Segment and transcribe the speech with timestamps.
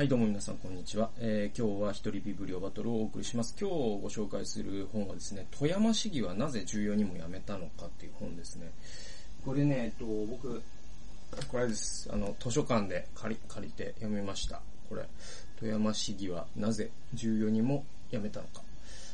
[0.00, 1.10] はい、どうも皆さん、こんにちは。
[1.18, 3.54] えー、今日は一人ビブリオバトルをお送りします。
[3.60, 8.70] 今日ご紹介する本はですね、富山市議はなぜ重要にもやめたのかっていう本ですね。
[9.44, 10.62] これね、えっと、僕、
[11.48, 12.08] これです。
[12.10, 14.62] あの、図書館で借り、借りて読みました。
[14.88, 15.02] これ、
[15.58, 18.62] 富山市議はなぜ重要にもやめたのか。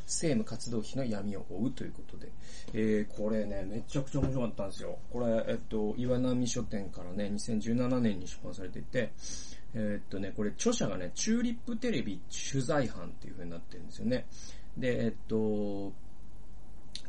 [0.05, 2.29] 政務活動費の闇を追うということで、
[2.75, 4.97] えー、これね、めちゃくちゃ面白かったんですよ。
[5.13, 9.11] これ、えっと、岩波書店からね、2017年に出版されていて、
[9.79, 12.19] えー、っとね、これ著者がね、チューリップテレビ
[12.51, 14.27] 取材班っていう風になってるんですよね。
[14.79, 15.93] で、えっと、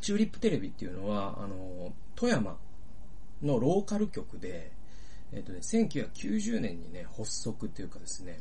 [0.01, 2.57] チューリップテレビっていうのは、あの、富山
[3.41, 4.73] のローカル局で、
[5.31, 8.39] えっとね、1990年にね、発足っていうかですね、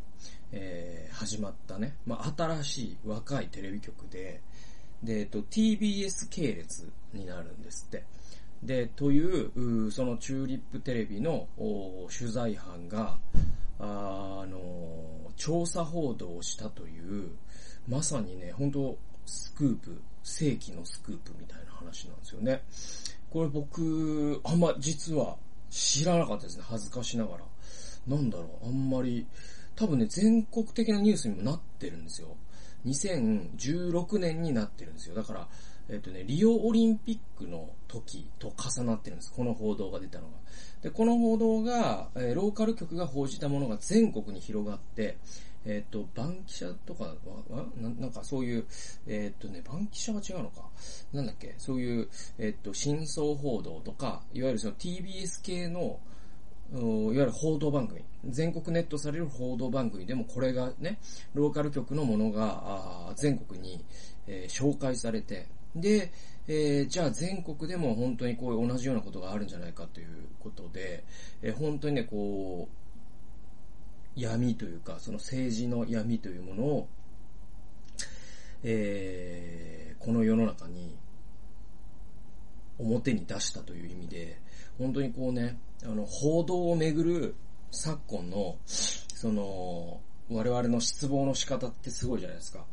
[0.50, 4.40] えー、始まったね、まあ、新しい若いテレビ局で、
[5.04, 8.04] で、えっと、TBS 系列になるんですって。
[8.62, 13.18] で、という、うそのチューリップテレビの取材班が、
[13.78, 17.30] あの、調査報道をしたという、
[17.88, 22.62] まさにね、本当スクープ、世紀のスクープみたいな話なんですよね。
[23.30, 25.36] これ僕、あんま実は
[25.70, 27.44] 知らなかったですね、恥ずかしながら。
[28.06, 29.26] なんだろう、あんまり、
[29.74, 32.36] 多分ね、全国的なニュースにもなってるんですよ。
[32.86, 35.14] 2016年になってるんですよ。
[35.14, 35.48] だから、
[35.88, 37.65] えっ、とね、リオオリンピックの
[38.00, 39.32] 時と重なってるんです。
[39.32, 40.34] この報道が出たのが。
[40.82, 45.16] で、この報道が、えー、ローカル局が報じたものが全国に広がって、
[45.64, 47.14] えっ、ー、と、バンキシャとかは、
[47.76, 48.66] ななんかそういう、
[49.08, 50.62] えっ、とね、バンキシャは違うのか。
[51.12, 52.08] なんだっけ、そういう、
[52.38, 55.98] えっ、と、真相報道とか、いわゆるその TBS 系の、
[56.72, 60.98] いわゆる報道番組、全国ネットされる報道番組でもこれがね、
[61.34, 63.84] ローカル局のものが全国に、
[64.26, 66.12] えー、紹介されて、で、
[66.48, 70.08] えー、じゃあ全国でも本当にこう同じようなことがあるんじゃないかという
[70.40, 71.04] ことで、
[71.42, 76.88] えー、本当にね、こう、闇というか、その政治の闇というものを、
[78.62, 80.96] えー、この世の中に
[82.78, 84.40] 表に出したという意味で、
[84.78, 87.34] 本当にこうね、あの、報道をめぐる
[87.70, 92.64] 昨今の、その、我々の失望の仕方ってすごいじゃないですか。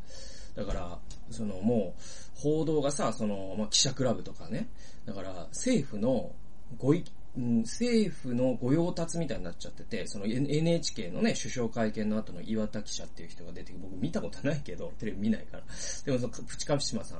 [0.54, 0.98] だから、
[1.30, 2.02] そのもう、
[2.34, 4.68] 報道がさ、その、まあ、記者クラブとかね、
[5.06, 6.32] だから政府の
[6.78, 7.04] ご意、
[7.36, 15.62] 政府の御用達みたいになっちゃってて、その NHK のね、首相会見の後の岩田記者っていう人が出て僕見たことないけど、テレビ見ないから。
[16.04, 17.18] でもその、プチカプシマさん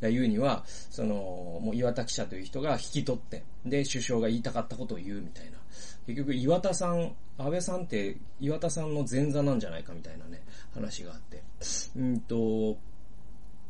[0.00, 1.14] が言うには、その、
[1.62, 5.58] もう岩田記者という人が引き取って、で、首相が言いたかったことを言うみたいな。
[6.06, 10.42] 結局岩田さん、安倍さんって岩田さんの前座なんじゃないかみたいなね、
[10.74, 11.42] 話があって。
[11.96, 12.78] うんと、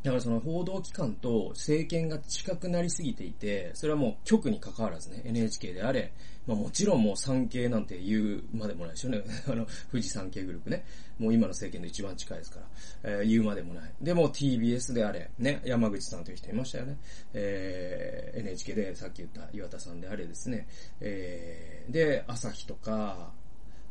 [0.03, 6.12] だからその報道機関と政権が近くなりすぎていて、それはもう局に関わらずね、NHK であれ、
[6.47, 9.22] まあもちろんもう産経なんて言うまでもないですよね。
[9.47, 10.84] あの、富士産経グループね。
[11.19, 12.66] もう今の政権の一番近いですから、
[13.03, 13.93] えー、言うまでもない。
[14.00, 16.97] でも TBS であれ、ね、山口さんという人いましたよね。
[17.34, 20.67] えー、NHK でさっき言った岩田さんであれですね。
[21.00, 23.34] えー、で、朝日とか、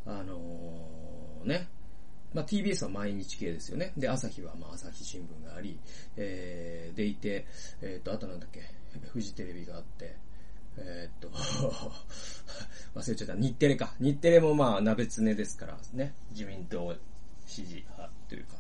[0.08, 1.68] あのー、ね、
[2.34, 3.91] まあ、TBS は毎日系ですよね。
[3.97, 5.79] で、朝日はまあ朝日新聞があり、
[6.16, 7.45] えー、でいて、
[7.81, 8.62] えっ、ー、と、あとなんだっけ、
[9.12, 10.16] フジテレビがあって、
[10.78, 11.29] えー、っと
[12.95, 13.35] 忘れちゃった。
[13.35, 13.95] 日テレか。
[14.00, 16.13] 日テレもまあ、鍋つねですからね。
[16.31, 16.95] 自民党
[17.45, 18.56] 支持派というか。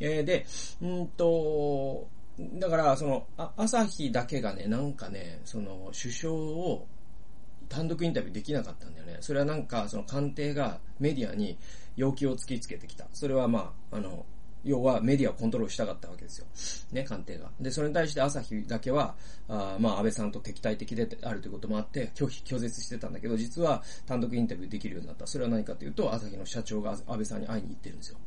[0.00, 0.46] えー、で、
[0.80, 2.08] うんと、
[2.54, 6.86] だから、その、あ、朝日だけがね、なんかね、その、首相を
[7.68, 9.18] 単独インタビューできなかったんだよね。
[9.20, 11.58] それはなんか、その官邸がメディアに
[11.96, 13.06] 要求を突きつけてきた。
[13.12, 14.24] それはまあ、あの、
[14.62, 16.46] 要はメディアをコントロールしたかったわけですよ。
[16.92, 17.50] ね、官邸が。
[17.60, 19.14] で、それに対して朝日だけは、
[19.48, 25.26] あまあ、安倍さんと敵対的であるということもあって、拒否、拒絶してたんだけど、実は単独インタビューできるようになった。
[25.26, 28.18] それは何かというと、朝日の社長が安倍さんに会いに行ってるんですよ。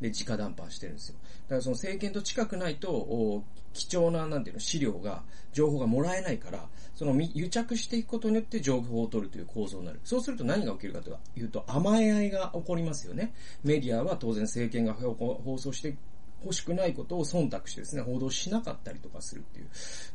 [0.00, 1.16] で、直談判してるんですよ。
[1.44, 3.42] だからその政権と近くないと、
[3.72, 5.22] 貴重な、なんていうの、資料が、
[5.52, 10.00] 情報がもらえないから、その癒着していくことによって情報を取るという構造になる。
[10.04, 13.32] そうすると何が起きるかというと、甘え合いが起こりますよね。
[13.62, 15.96] メディアは当然政権が放送して
[16.44, 19.68] 欲しくないことを忖度してですね、報道しなかったりとかするっていう。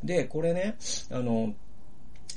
[0.04, 0.76] で、これね、
[1.10, 1.54] あの、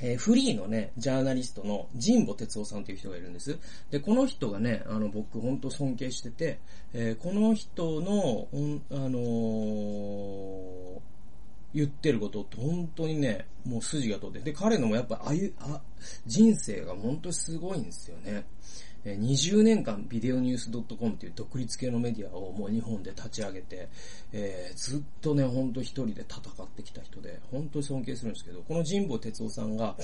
[0.00, 3.58] えー、フリーのね、ジャーナリストの神保哲夫さんという人がいるんです。
[3.90, 6.60] で、この人がね、あの、僕ほんと尊敬してて、
[6.92, 8.48] えー、この人の、
[8.90, 11.00] あのー、
[11.74, 15.80] 言ってることって本当にね、もう筋が通って、で、彼のもやっぱあゆ、あ、
[16.26, 18.46] 人生が本当にすごいんですよね。
[19.04, 23.88] 20年間ビデオニュース .com という独立系のメディアをもう日本で立ち上げて、
[24.32, 29.96] えー、ずっとね、ほんと一人で戦ってきた人で、本当に尊敬するんですけど、この神保哲夫さんが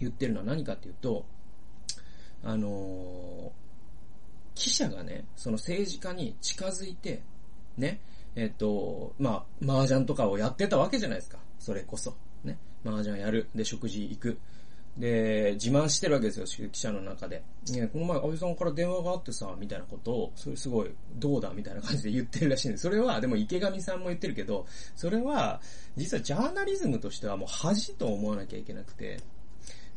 [0.00, 1.24] 言ってるのは何かっていうと、
[2.44, 3.52] あの
[4.54, 7.22] 記者がね、その政治家に近づいて、
[7.76, 8.00] ね、
[8.34, 11.38] えっと、まあ、麻雀とかをやってたわけじゃないですか。
[11.58, 12.14] それこそ。
[12.44, 12.58] ね。
[12.84, 13.48] 麻雀やる。
[13.54, 14.38] で、食事行く。
[14.96, 17.42] で、自慢してるわけですよ、記者の中で。
[17.70, 22.82] ね、この前、安倍さんから電話があってさ、みたいなことを、それすごい、どうだみたいな感じで言ってるらしいんです。
[22.82, 25.60] それは、でも池上さんも言ってるけど、それは、
[25.96, 29.18] 実はジャーナリズムとしてはもう恥と思わなきゃいけなくて、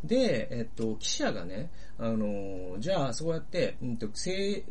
[0.04, 4.64] で、えっと、記者がね、あの、じゃあ、そうやって、うんと、政、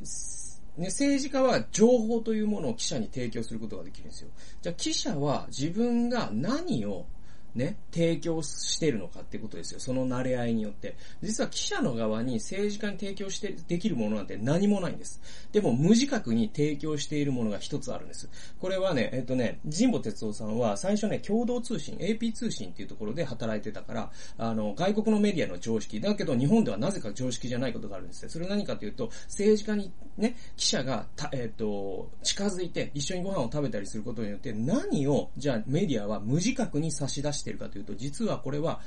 [0.76, 4.30] ね、政治家は情報というものを記者に提供することができるんですよ。
[4.62, 7.06] じゃあ記者は自分が何を
[7.54, 9.80] ね、提供してるのかってことですよ。
[9.80, 10.96] その慣れ合いによって。
[11.22, 15.20] 実は記者の側に政治家に提供して、できるものなんて何もないんです。
[15.52, 18.28] でも無自覚に提供しているものが一つあるんです。
[18.60, 28.28] これはね、えっとね、神保哲夫さんは最初ね、共同通信、AP 通信っていうところで働いてたから、あの、外国のメディアの常識、だけど日本ではなぜか常識じゃないことがあるんですよ。
[28.28, 38.80] それ何かというと、政治家にね、記者が、えっと、近づいて一緒にご飯を食べたりすることによって何を、じゃあメディアは無自覚に差し出してしてるかというと、実はこれは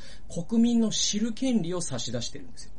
[0.50, 2.72] 国民の知る権利を差し出してるんですよ。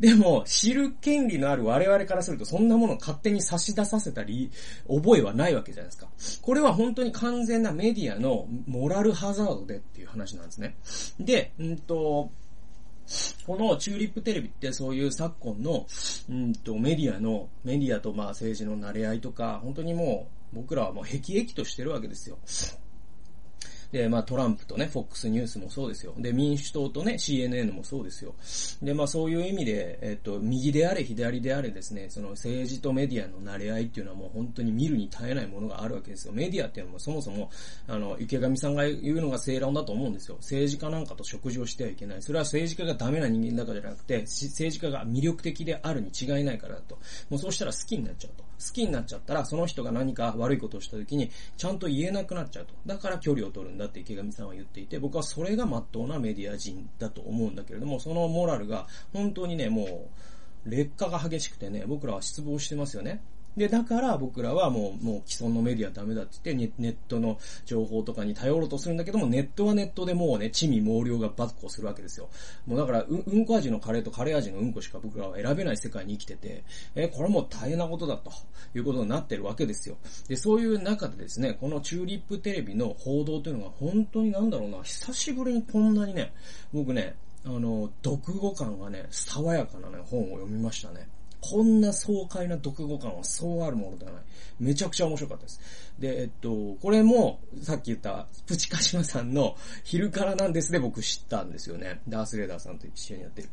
[0.00, 4.50] でも、知る権利のある我々からすると、そんなものを勝手に差し出させたり、
[4.88, 6.08] 覚えはないわけじゃないですか。
[6.42, 10.76] これは本当に完全なメディアのモラルハザードでっていう話なんですね。
[11.20, 12.30] で、うんと、
[13.46, 15.86] このチューリップテレビってそういう昨今の、
[16.28, 22.38] うんと、メディアの、メディアとまあ政治の慣れ合いとか、本当にもう、僕らはもう辟易としてるわけですよ。
[23.94, 26.14] で、まあトランプとね、FOX ニュースもそうですよ。
[26.18, 28.34] で、民主党とね、CNN もそうですよ。
[28.82, 36.32] で、まあそういう意味で、えっと、右であれ、左であれですね、その政治とメディアの慣れ合いっていうのはもう本当に見るに耐えないものがあるわけですよ。
[36.32, 37.48] メディアっていうのもそもそも、
[37.86, 40.38] あの、池上さんが言うのが正論だと思うんですよ。
[40.38, 42.22] 政治家なんかと食事をしてはいけない。
[42.22, 46.96] それは政治家がダメな人間だからじゃなくて、政治家が魅力的であるに違いないからだと。
[47.30, 48.42] もうそうしたら好きになっちゃうと。
[48.64, 52.74] 好きになっちゃったら、その人が何か悪いことをした時に、ちゃんと言えなくなっちゃうと。
[52.86, 60.08] だから距離を取るんだだって池上さんは言っていて、僕はそれが真っ当なメディア人だと思うんだけれども、そのモラルが本当にね、も
[60.66, 63.22] う、劣化が激しくてね、僕らは失望してますよね。
[63.56, 72.28] で、だから僕らはもう、もう既存のメディアダメだって言ってネ、ットの情報とかに頼ろうとするんだけども、ネットはネットでもうね、地味猛量がバッコするわけですよ。
[72.66, 76.64] もうだから、う、うんこ味のカレーとカレー味のうんこしか僕らは選べない世界に生きてて、
[76.94, 78.32] え、これもう大変なことだと
[78.74, 79.96] いうことになってるわけですよ。
[80.28, 86.32] で、そういう中でですね、このチューリップテレビの報道というのが本当になんだろうな、久しぶりにこんなにね、
[86.72, 87.16] 僕ね、
[87.46, 91.06] あの、読語感がね、爽やかなね、本を読みましたね。
[91.50, 94.22] こんな爽快な読語感はそうあるものではない。
[94.58, 95.60] めちゃくちゃ面白かったです。
[95.98, 99.54] で、えっと、これも、さっき言った、プチカシマさんの
[99.84, 102.00] 昼からなんですで僕知ったんですよね。
[102.08, 103.48] ダースレーダーさんと一緒にやってる。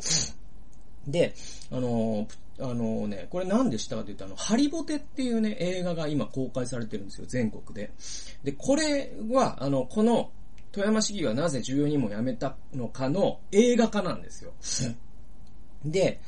[1.07, 1.33] で、
[1.69, 2.27] あの、
[2.59, 7.91] あのね、これ何でしたかというと、あの、ハリボテっていうね、映画が今公開されてるんですよ、全国で。
[8.43, 10.31] で、これは、あの、この、
[10.71, 14.53] 富山市議はなぜ14人も辞めたのかの映画化なんですよ。
[15.83, 16.21] で、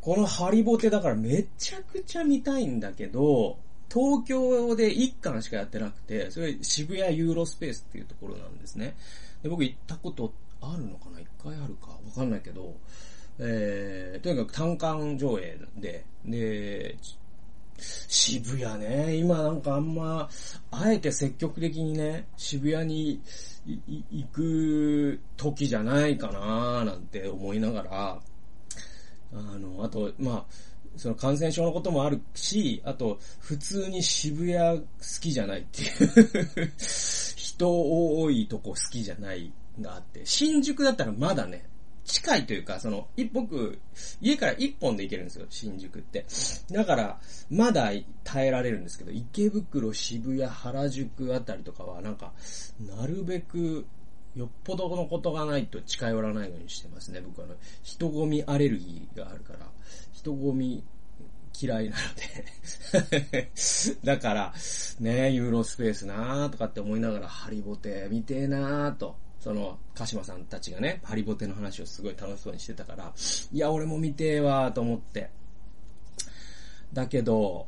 [0.00, 3.58] このハリボテだからめちゃくちゃ見たいんだけど、
[3.92, 8.96] 東京で1巻しかやってなくて、それ渋谷ユーロスペースっていうところなんですね。
[9.42, 11.20] で僕行ったことあるのかな？
[11.20, 12.74] 一回あるかわかんないけど、
[13.38, 16.96] えー、とにかく単館上映で、で、
[17.78, 20.28] 渋谷ね、今なんかあんま、
[20.70, 23.20] あえて積極的にね、渋谷に
[24.10, 28.20] 行く時じゃないかななんて思いながら、
[29.32, 30.44] あの、あと、まあ、
[30.96, 34.86] その感染症のこともあるし、あと、普通に渋谷好
[35.20, 36.72] きじゃないっていう
[37.36, 41.64] 人多いとこ好きじゃないがあって、新宿だったらまだね、
[42.08, 43.78] 近いというか、その、僕、
[44.20, 46.24] 家から一本で行けるんですよ、新宿って。
[46.72, 47.20] だから、
[47.50, 47.90] まだ
[48.24, 52.32] 耐えられるんですけど、池袋、渋谷、原宿あたりとかは、なんか、
[52.80, 53.86] なるべく
[54.36, 57.20] よっぽどのことがないと近寄らないようにしてますね。
[57.20, 59.60] 僕はあの、人混みアレルギーがあるから、
[60.12, 60.84] 人混み
[61.60, 63.50] 嫌いなので
[64.04, 64.54] だから、
[65.00, 69.16] ね、ユーロスペースなーとかって思いながら、ハリボテ見てーなーと。
[69.40, 73.12] その、鹿島さんたちがね、ハリボテの話をすごい楽しそうにしてたから、
[73.52, 75.30] いや、俺も見てーわーと思って。
[76.92, 77.66] だけど、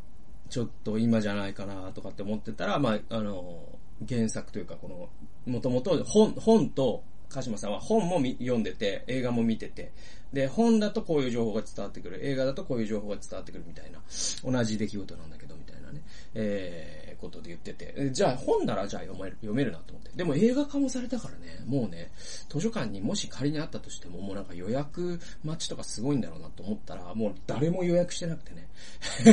[0.48, 9.92] ちょっと今じゃないかなとかって思ってたら、まあ、あの、原作というか、この、もともと本、本と、鹿島さんは本も読んでて、映画も見てて、
[10.32, 14.00] で、本だとこういう情報が伝わってくる、映画だとこういう情報が伝わってくるみたいな、
[14.44, 15.49] 同じ出来事なんだけど、
[15.90, 16.02] なね、
[16.34, 20.10] えー、ことで言ってて、じゃあ本ならじゃあ読める、読めるなと思って。
[20.14, 22.10] でも映画化もされたからね、もうね、
[22.48, 28.68] 図書館にもし仮にあったとしても、もうなんか予約待ちとかすごいんだろうなと思ったら、もう誰も予約してなくてね。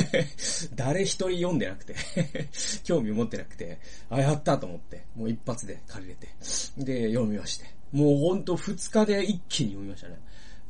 [0.75, 1.95] 誰一人読んでなくて
[2.83, 6.27] 興味持ってなくて、あ、やったと思って、もう一発で借りれて、
[6.77, 7.77] で、読みまして。
[7.91, 10.19] もうほんと二日で一気に読みましたね。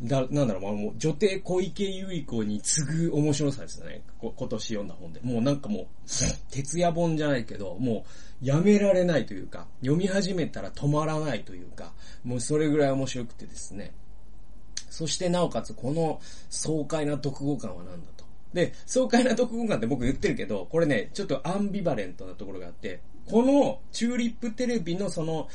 [0.02, 4.02] だ、なんだろう、まあもう、女帝小池百合子に次ぐ面白さですね。
[4.20, 5.20] こ今年読んだ本で。
[5.22, 5.88] もうなんかもう、
[6.52, 8.06] 徹夜本じゃないけど、も
[8.42, 13.94] う、やめられないというか、読み始めたら止まらないというか、もうそれぐらい面白くてですね。
[14.90, 18.26] そしてなおかつ、この爽快な読後感は何だと。
[18.54, 25.50] で、爽快な読後感って僕言ってるけど、これね、ちょっとアンビバレントなところがあって、このチューリップテレビのその、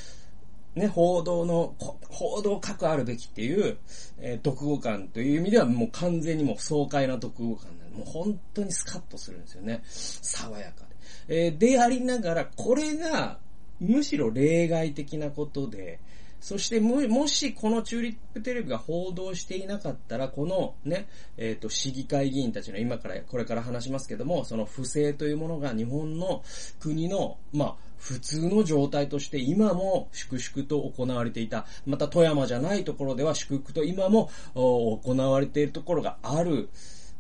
[0.75, 1.75] ね、報道の、
[2.09, 3.77] 報道核あるべきっていう、
[4.19, 9.83] えー、読語感という意味ではもう完全にもう爽快な読語感なんで、もう本当にスカッとするんですよね。
[9.85, 10.85] 爽やか
[11.29, 11.47] で。
[11.47, 13.39] えー、でありながら、これが、
[13.81, 15.99] むしろ例外的なことで、
[16.43, 21.07] そしても、もしこのチューリップテレビが報道していなかったら、このね、
[21.37, 26.43] えっ、ー、と、市議会議員たちの今から、これから話しますけども、その不正というものが日本の
[26.81, 31.65] 国の、まあ、普通の状態として今も粛々と行われていた。
[31.87, 36.71] また富山じゃないところでは粛々と今も行われているところがある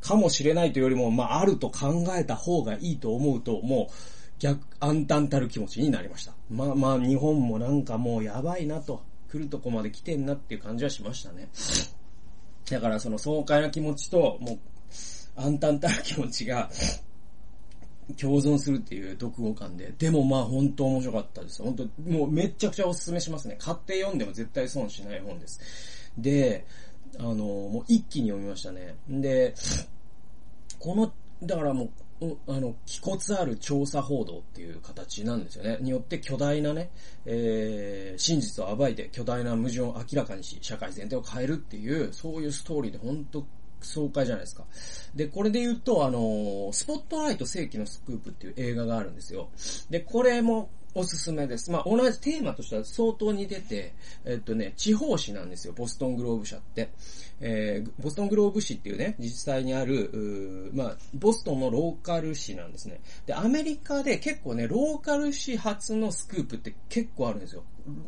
[0.00, 3.94] かもしれないというよりも、まあ、あると考えた方がいいと思うと、もう、
[4.40, 6.32] 逆、暗淡たる気持ちになりました。
[6.50, 9.12] まあまあ、日本もなんかもうやばいなと。
[9.32, 11.48] 来るとこまで来てんなっていう感じはしましたね。
[12.70, 14.58] だからその爽快な気持ちと、もう、
[15.40, 16.68] 暗淡たる気持ちが、
[18.20, 19.94] 共存するっていう読後感で。
[19.96, 21.62] でもまあ本当面白かったです。
[21.62, 23.56] 本当もうめちゃくちゃおすすめしますね。
[23.58, 25.60] 買って読んでも絶対損しない本です。
[26.18, 26.66] で、
[27.18, 28.96] あの、もう一気に読みましたね。
[29.08, 29.54] で、
[30.78, 31.10] この、
[31.42, 31.90] だからもう、
[32.46, 35.78] あの、気骨ある調査報道っていう形なんですよね。
[35.80, 36.90] によって巨大なね、
[37.24, 43.46] えー、真実を暴いて巨大な矛盾を明らかにし、社会全体を変えるっていう、そういうストーリーで本当
[43.80, 44.64] 爽快じゃないですか。
[45.14, 49.50] で、これで言うと、あのスポットライト世紀のスクープっていう映画があるんですよ。
[49.90, 51.70] で、これもおすすめです。
[51.70, 53.94] まあ、同じテーマとしては相当似てて、
[54.25, 56.90] えっとね、地方紙なんですよ、ボストングローブ社って。
[57.40, 63.00] えー、ボストングローブ紙っていうね、実際にある、まあ、ボストンのローカル紙なんですね。
[63.26, 67.64] で、アメリカで結構ね、ローカル紙発のスクープって結構あるんですよ。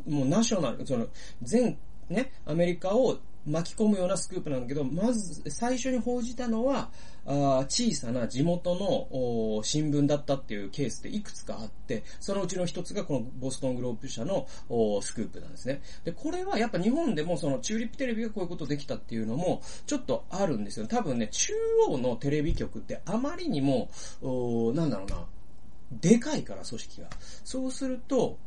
[0.07, 1.09] もうナショナル、その、
[1.43, 1.77] 全、
[2.09, 6.91] ね、アメリカを巻き込むようなスクープなんだけど、まず最初に報じたのは、
[7.27, 14.47] あ小さな地元の新聞だったっていうケースでいくつかあって、そのうちの一つがこのボストングローブ社の
[15.03, 15.83] スクープなんですね。
[16.05, 20.87] で、これはやっぱ日本でもそのチューリップテレビがこういうことできたっていうのもちょっとあるんですよ。
[20.87, 21.53] 多分ね、中
[21.89, 23.91] 央のテレビ局ってあまりにも、
[24.75, 25.27] なんだろうな、
[26.01, 27.09] でかいから組織が。
[27.45, 28.39] そうすると、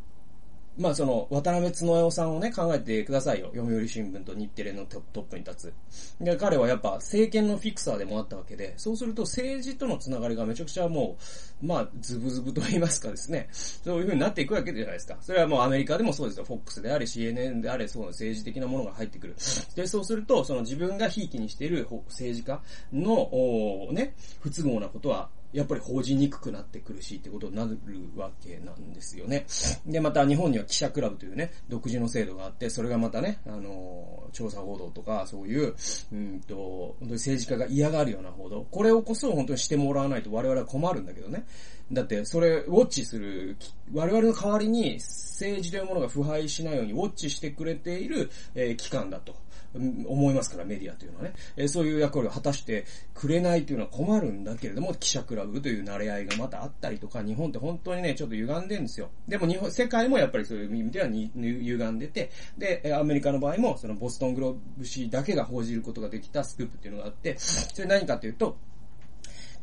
[0.78, 3.52] まあその、渡辺角代さんをね、考えてくださいよ。
[3.54, 5.74] 読売新聞と日テレのトップに立
[6.20, 6.24] つ。
[6.24, 11.18] で、彼はやっぱ政権のフィクサーでもあったわけで、そうすると政治とのつながりがめちゃくちゃも
[11.62, 13.50] う、まあ、ズブズブと言いますかですね。
[13.52, 15.18] そういう風になっていくわけじゃないですか。
[15.22, 16.46] それはもうアメリカでもそうですよ。
[16.46, 19.36] FOX であれ、CNN であれ、そう政治的なものが入ってくる。
[19.76, 22.62] で、そうすると、その自分がひいきにしている政治家
[22.94, 27.78] の、ね、不都合なことは、やっぱり報じにくくなってくるしってことになる
[28.16, 29.46] わけなんですよね。
[29.86, 35.76] で、また日本には記者クラブというね、独自の制度があって、それがまたね、あの、調査報道とか、そういう、
[36.12, 41.46] うんと、本当に政治家が嫌がるような報道、これをこそ本当にしてもらわないと我々は困るんだけどね。
[41.92, 43.56] だって、それ、ウォッチする、
[43.94, 49.36] 我々の代わりに政治というものが腐敗しないようにウォッチしてくれている、えー、機関だと。
[49.78, 51.34] 思いますから、メディアというのはね。
[51.56, 59.10] えそういう役割を果たしてくれないというのは困るんだけれども、記者クラブという慣れ合いがまたあったりとか、日本って本当にね、ちょっと歪んでるんですよ。
[59.28, 68.58] でも日本、世界もやっぱりそういう意味ではに歪んでて、で、アメリカの場合も、そのボストングローブ紙だけが報じることができたスクープっていうのがあって、それ何かというと、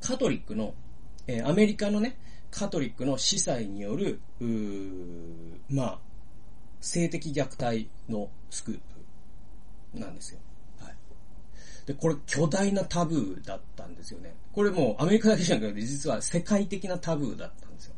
[0.01, 0.75] カトリックの、
[1.27, 2.19] え、アメリカのね、
[2.51, 4.45] カトリックの司祭による、う
[5.69, 5.99] まあ、
[6.81, 8.94] 性的虐待のスクープ。
[9.95, 10.39] なんですよ。
[10.81, 10.95] はい。
[11.87, 14.35] で、これ巨大なタブーだったんですよね。
[14.53, 17.95] これもうアメリカだけじゃなくて、実は世界的なタブーだったんですよ。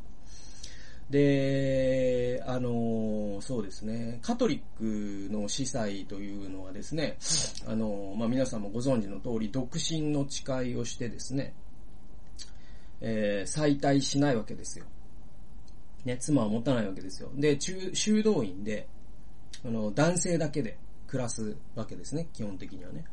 [1.11, 7.17] で、あの、そうですね、カトリックの司祭というのはですね、
[7.67, 11.55] あの、まあ、皆さんもご存知の通り、独身の誓いをしてですね、
[13.01, 14.87] えー、再退しないわけですよ。
[16.05, 17.31] ね、妻を持たないわけですよ。
[17.35, 18.89] で、中、修道院で、
[19.65, 23.05] あの、男性だけで、暮らすわけですね、基本的にはね。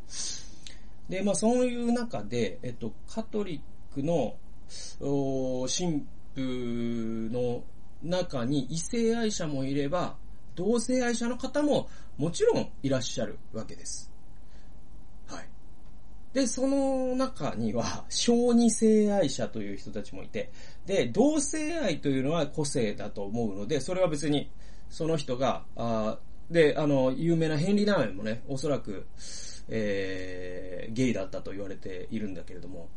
[1.09, 4.35] で、まあそういう中で、えっと、カトリックの、
[5.67, 7.63] 神婦の
[8.03, 10.15] 中に異性愛者もいれば、
[10.55, 14.11] 同性愛者の方ももちろんいらっしゃるわけです。
[15.27, 15.47] はい。
[16.33, 20.51] で、その中には、小児性愛者という人たちもいて、
[20.85, 24.51] で、同性愛というのは個性だと思うので、それは別に、
[24.89, 26.19] その人が、あ
[26.53, 29.07] で、あの、有名なヘンリー・ナーメンもね、おそらく、
[29.69, 32.89] えー、ゲイだったと言われているんだけれども、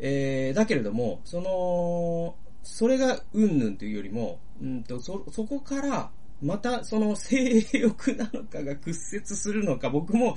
[0.00, 6.10] えー、だけれども、その、それがうんぬんというよりも、うんと、そ、そこから、
[6.42, 10.34] またその性欲なのかが屈折するのか、僕も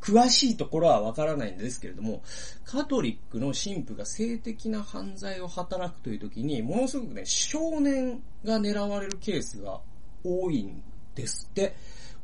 [0.00, 2.22] 詳しいところはわからないんですけれども、
[2.64, 9.80] カトリックの神父が性的な犯罪を働くという時に、ものすごくね、少年が狙われるケースが
[10.22, 10.82] 多いん
[11.18, 11.74] ですって。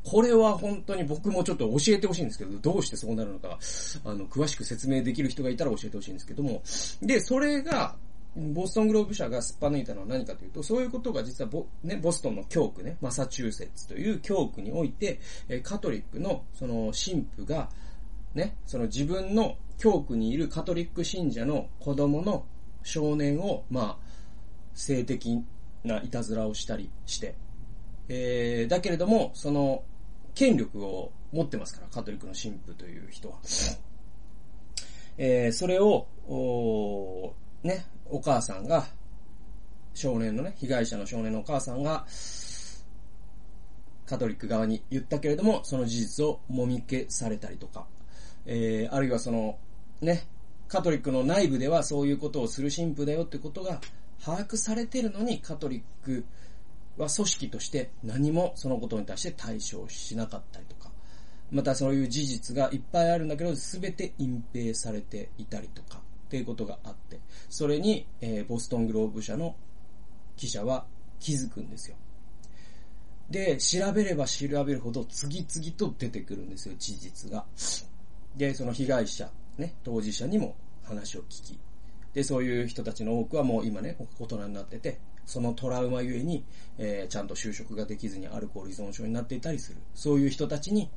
[0.03, 3.57] これは本当に僕もちょっと教えてほしいんですけど、どうしてそうなるのか、
[4.05, 6.61] あの、詳しく説明できる人がいたら教えてほしいんですけども。
[7.01, 7.95] で、それが、
[8.35, 17.69] ボストングローブ社がすっぱ抜いたのは何かというと、そういうことが実はボ,、ね、ボストンの教区ね、マサチューセッツという教区において、えカトリックのその神父が、
[18.35, 22.45] ね、その自分の教区にいるカトリック信者の子供の
[22.83, 24.05] 少年を、まあ、
[24.73, 25.41] 性的
[25.85, 27.35] ないたずらをしたりして、
[28.07, 29.83] えー、だけれども、その、
[30.33, 33.37] 権力を持ってますから、カトリックの神父という人は。
[35.17, 37.33] えー、それを、お
[37.63, 38.87] ね、お母さんが、
[39.93, 42.05] 少年のね、被害者の少年のお母さんが、
[44.05, 47.87] カトリック側に言ったけれども、その事実をもみ消されたりとか、
[48.45, 49.57] えー、あるいはその、
[50.01, 50.27] ね、
[50.67, 53.79] カトリックの内部ではそういうことをする神父だよってことが
[54.23, 56.25] 把握されてるのに、カトリック
[56.97, 60.91] は組織として何もそのことに対して対処しなかったりとか、
[61.51, 69.55] またそういう事実がいっぱいあるんだけど、すべて隠蔽されていたりとか、っていうことがあって、それに、えー、ボストングローブ社の
[70.35, 70.85] 記者は
[71.19, 71.95] 気づくんですよ。
[73.29, 77.45] で、調べれば調べるほど次々と出てくるんですよ、事実が。
[78.35, 81.59] で、その被害者、ね、当事者にも話を聞き、
[82.13, 86.43] で、そういう人たちの多くはもう今ね、大人になってて、そのトラウマゆえに、
[86.77, 89.77] えー、ちゃんと就職ができずにアルコール依存症になっていたりする。
[89.93, 90.89] そういう人たちに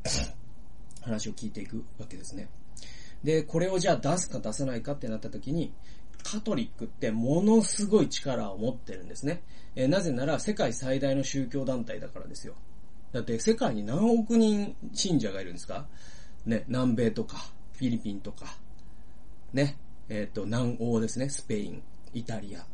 [1.03, 2.49] 話を聞いていくわけですね。
[3.25, 5.73] で、これをじゃあ出すか出さないかってなった時に、
[6.23, 9.43] カトリックってものすごい力を持ってるんですね。
[9.75, 12.55] えー、なぜなら世界最大の宗教団体だからですよ。
[13.13, 15.89] だって世界に何億人信者がいるんですか？
[16.49, 17.37] ね、南米とか、
[17.75, 18.47] フィリピンとか、
[19.53, 19.77] ね、
[20.09, 21.83] えっ、ー、と、南欧ですね、スペイン、
[22.15, 22.65] イタリア。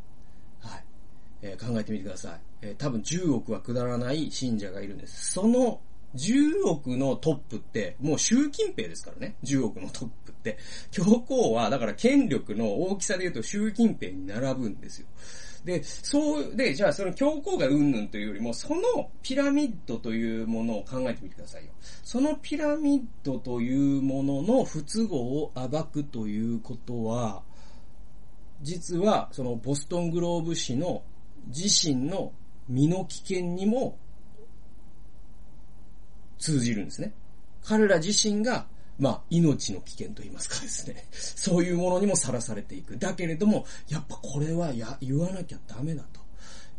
[1.45, 2.41] えー、考えてみてください。
[2.63, 5.33] えー、多分10億はくだらない信者がいるんです。
[5.33, 5.79] その
[6.17, 9.37] 10億のトップって、もう習近平ですからね。
[9.45, 10.59] 10億のトップって。
[10.91, 15.07] 教皇は、だから権力の大きさで言うと習近平に並ぶんですよ。
[15.65, 21.73] で、そう、で、じゃあその教皇がうんぬんというよりも、そのピラミッドというものを考えてみてくださいよ。
[22.03, 27.43] そのピラミッドというものの不都合を暴くということは、
[28.63, 31.03] 実は、そのボストングローブ市の
[31.49, 32.33] 自身の
[32.69, 33.99] 身の危険にも
[36.39, 37.13] 通じるんですね。
[37.65, 38.67] 彼ら自身が、
[38.99, 41.07] まあ、命の危険と言いますかですね。
[41.11, 42.99] そういうものにもさらされていく。
[42.99, 46.21] だけれども、やっぱこれはや、言わなきゃダメだと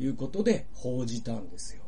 [0.03, 1.81] いうことで報じたんですよ。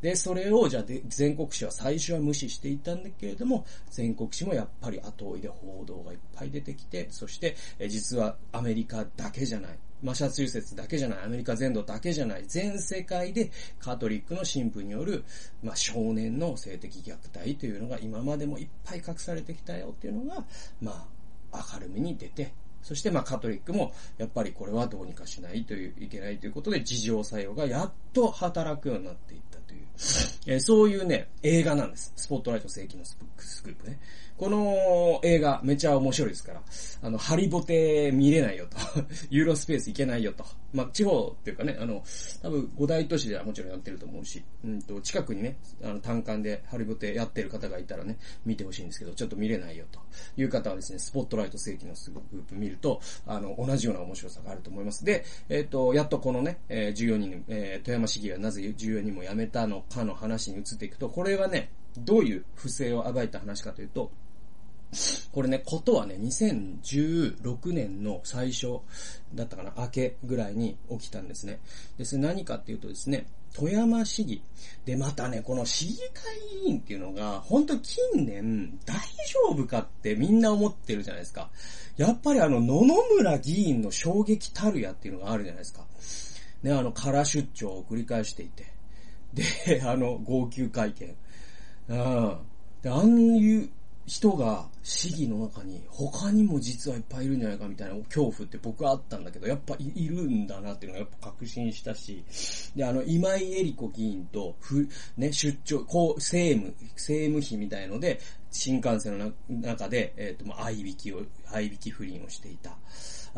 [0.00, 9.78] で、それを、じゃあ、全国紙は最初は無視していたんだけれども、全国紙もやっぱり後追いで報道がいっぱい出てきて、そして、え実はアメリカだけじゃない。
[10.02, 15.24] マサチューセツだけじゃない、アメリカ全土だけじゃない、全世界でカトリックの神父による、
[15.62, 20.44] まあ、少年の性的虐待というのが今までもいっぱい隠されてきたよっていうのが、
[20.80, 21.06] ま
[21.52, 29.80] あ、明るみに出て、そしてまあカトリックもやっぱりこれはどうにかしないという、いけないということで自浄作用がやっと働くようになっていったという、
[30.46, 32.12] えー、そういうね、映画なんです。
[32.16, 33.16] スポットライト世紀のス
[33.62, 33.98] クープね。
[34.38, 36.62] この映画めちゃ面白いですから、
[37.02, 38.76] あの、ハリボテ見れないよと。
[39.30, 40.44] ユーロスペース行けないよと。
[40.72, 42.04] まあ、地方っていうかね、あの、
[42.40, 49.98] 多分五大都市ではもちろんやってると思うし、うんと、近くにね、あの、単館でハリボテやってる方がいたらね、見てほしいんですけど、ちょっと見れないよと
[50.36, 55.04] いう方はですね、スポットライト世紀のスグループ見ると、あの、同じような面白さがあると思います。
[55.04, 61.70] で、えっ、ー、と、やっとこのね、えー、14人、えー、富山市議はなぜ14人も辞めたのかの話に移っていくと、これはね、
[62.04, 64.12] どういう不正を暴いた話かというと、
[65.32, 68.78] これね、ことはね、2016年の最初
[69.34, 71.60] だったかな、明けぐらいに起きたんですね。
[71.98, 74.42] で、それ何かっていうとですね、富山市議。
[74.84, 81.50] で、またね、この市議会議員っていうのが、本当近年、大丈夫かってみんな思ってるじゃないですか。
[81.96, 85.84] やっぱりあの、野々村議員の衝撃たるやっていうのがあるじゃないですか。
[86.62, 88.66] ね、あの、空出張を繰り返していて。
[89.66, 91.16] で、あの、号泣会見。
[91.88, 92.38] うん。
[92.82, 93.70] で、あんいう
[94.08, 102.24] 人が市議の中に他にも実はいっぱいいるんじゃないかみたいな恐怖って僕はあったんだけど、やっぱいるんだなっていうのがやっぱ確信したし、
[102.74, 108.18] で、あの、今井絵理子議員と、ふ、ね、出張、こう、政務、政務費みたいので、
[108.50, 112.78] 新幹線の中で、えっ、ー、と、まあ、合いびきを、合いびき不倫をしていた。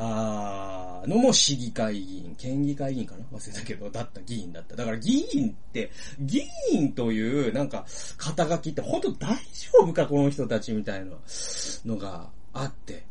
[0.03, 3.25] あのも市議会議員、県議会議員かな？
[3.39, 4.75] 忘れたけど、だった議員だった。
[4.75, 7.85] だから議員って、議員というなんか
[8.17, 9.41] 肩書きって本当大丈
[9.81, 11.13] 夫かこの人たちみたいな
[11.85, 13.05] のがあって。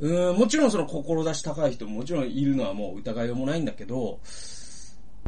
[0.00, 4.18] うん、もちろんその志高い人ももちろんいるのはもう疑いようもないんだけど、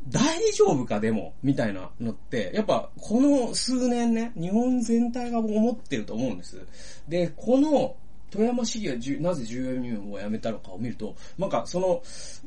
[0.09, 6.67] 大丈夫かでも、みたいなのって、やっぱこの数年ね、日本全体が思ってると思うんです。
[7.07, 7.97] で、この
[8.31, 12.03] 富山市議がなぜ重要入をやめたのかを見ると、なんかその、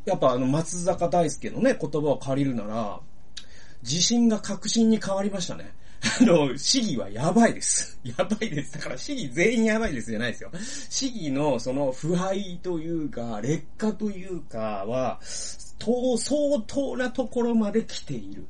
[0.05, 2.99] やっぱあの松坂大輔のね、言葉を借りるなら、
[3.83, 5.71] 自信が確信に変わりましたね。
[6.21, 7.99] あの、市議はやばいです。
[8.03, 8.73] やばいです。
[8.73, 10.51] だから市議全員やばいですじゃないですよ。
[10.89, 18.45] 市議のその腐敗というか、劣化というかは、相当なところまで来ている。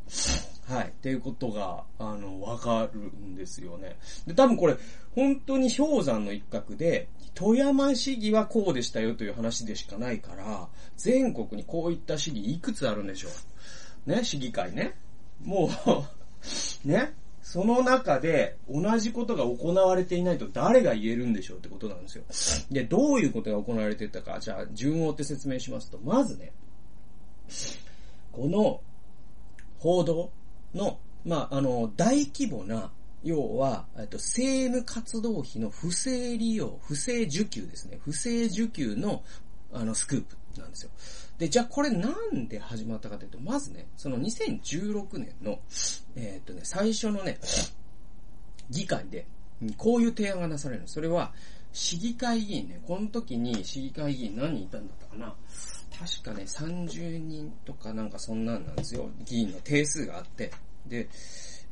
[0.70, 0.90] はい。
[0.90, 3.98] っていうことが、あの、わかるんですよね。
[4.28, 4.78] で、多分これ、
[5.16, 13.30] 本当に氷山の一角で、富山市議はこうでしたよという話でしかないから、全国にこういった市議いくつあるんでしょ
[14.08, 14.12] う。
[14.12, 14.94] ね、市議会ね。
[15.44, 16.08] もう
[16.88, 22.66] ね、その中で同じことが行われていないと誰が言えるんでしょうってことなんですよ。
[22.70, 26.52] で、どういうことが行われていたか、じゃあ順を追って説明しますと、まずね、
[28.32, 28.82] この
[29.80, 30.32] 報道
[30.74, 32.92] の、まあ、あの、大規模な
[33.24, 38.00] 要は、えっと、政務活動費の不正利用、不正受給ですね。
[38.04, 39.24] 不正受給の、
[39.74, 40.92] あの、スクープなんですよ。
[41.38, 45.60] で、じゃあこれなんで始まったかというと、まずね、その2016年の、
[46.16, 47.40] えー、っとね、最初のね、
[48.70, 49.26] 議会で、
[49.78, 51.34] こういう提案がなされるそれは、
[51.74, 55.36] 市議会議員ね、この時に市議会議員何人いたんだったかな
[56.00, 59.10] 確かね、30人とかなんかそんなんなんですよ。
[59.26, 60.52] 議員の定数があって。
[60.88, 61.10] で、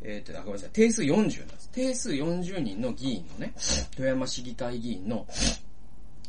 [0.02, 1.70] えっ、ー、と、あ、ごめんなさい、定数40なんです。
[1.72, 3.54] 定数40人の議員のね、
[3.96, 5.26] 富山市議会議員の、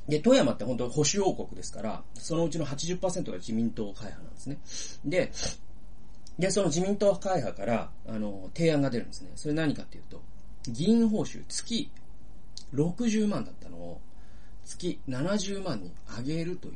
[0.08, 4.58] で、富山って本当保守王国ですから、そのうちの80%が自民党会派なんですね。
[5.04, 5.32] で、
[6.38, 9.32] で、その自民党会派から、あの、提案が出るんですね。
[9.34, 10.22] それ何かっていうと、
[10.68, 11.90] 議員報酬月
[12.72, 14.00] 60万だったのを、
[14.64, 16.74] 月70万に上げるという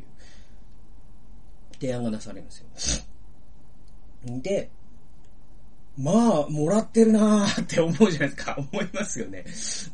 [1.83, 2.99] 提案がなされるんです
[4.25, 4.41] よ。
[4.41, 4.71] で、
[5.99, 6.13] ま
[6.47, 8.57] あ、もらってるなーって思うじゃないですか。
[8.73, 9.45] 思いますよね。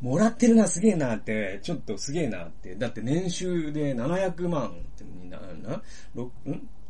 [0.02, 2.76] もらってるな、すげえなって、ちょっとすげえなって。
[2.76, 5.82] だって年収で700万ってにな、な、ん？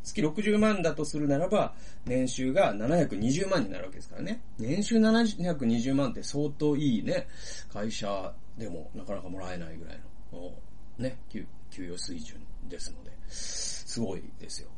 [0.03, 4.43] 月60万だとするならば、年収が720万になるわけですからね。
[4.59, 7.29] 年収720万って相当いいね、
[7.73, 10.01] 会社でもなかなかもらえないぐらい
[10.33, 10.53] の、
[10.99, 14.69] ね、給与水準ですので、すごいですよ。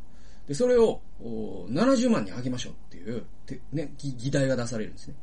[0.51, 5.15] で、それを70万に上げましょうっていう、てね、議題が出されるんですね。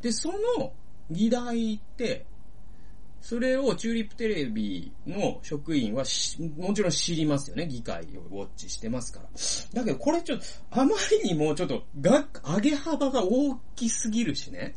[0.00, 0.72] で、その
[1.10, 2.24] 議題って、
[3.20, 6.04] それをチューリップテレビの職員は
[6.56, 7.66] もちろん知りますよね。
[7.66, 9.28] 議会をウォッチしてますから。
[9.80, 14.76] だけどこれちょっと、あまりにもちょっと、が、上げ幅が大きすぎるしね。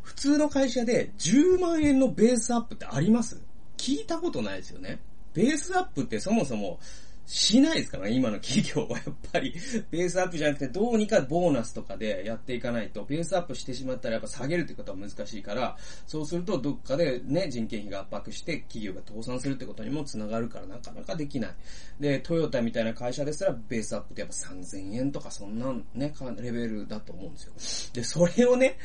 [0.00, 3.38] 普通の会社で10万円のベースアップってあります？
[3.76, 4.98] 聞いたことないですよね。
[5.34, 6.80] ベースアップってそもそも
[7.26, 9.54] しないですからね、今の企業はやっぱり、
[9.90, 21.54] ベースアップじゃなくて、どうにかボーナスとかでやっていかないと、ベースアップしてしまったらやっぱ下げるってことは難しいから、そうするとどっかでね、人件費が圧迫して企業が倒産するってことにもつながるからなかなかできない。
[22.00, 27.92] で、トヨタみたいな会社ですら、ベースアップってやっぱ3000円とかそんなね、レベルだと思うんですよ。
[27.94, 28.78] で、それをね、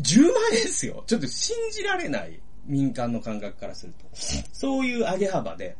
[0.00, 1.02] 10万円ですよ。
[1.06, 2.40] ちょっと信じられない。
[2.64, 4.06] 民間の感覚からすると。
[4.52, 5.74] そういう上げ幅で、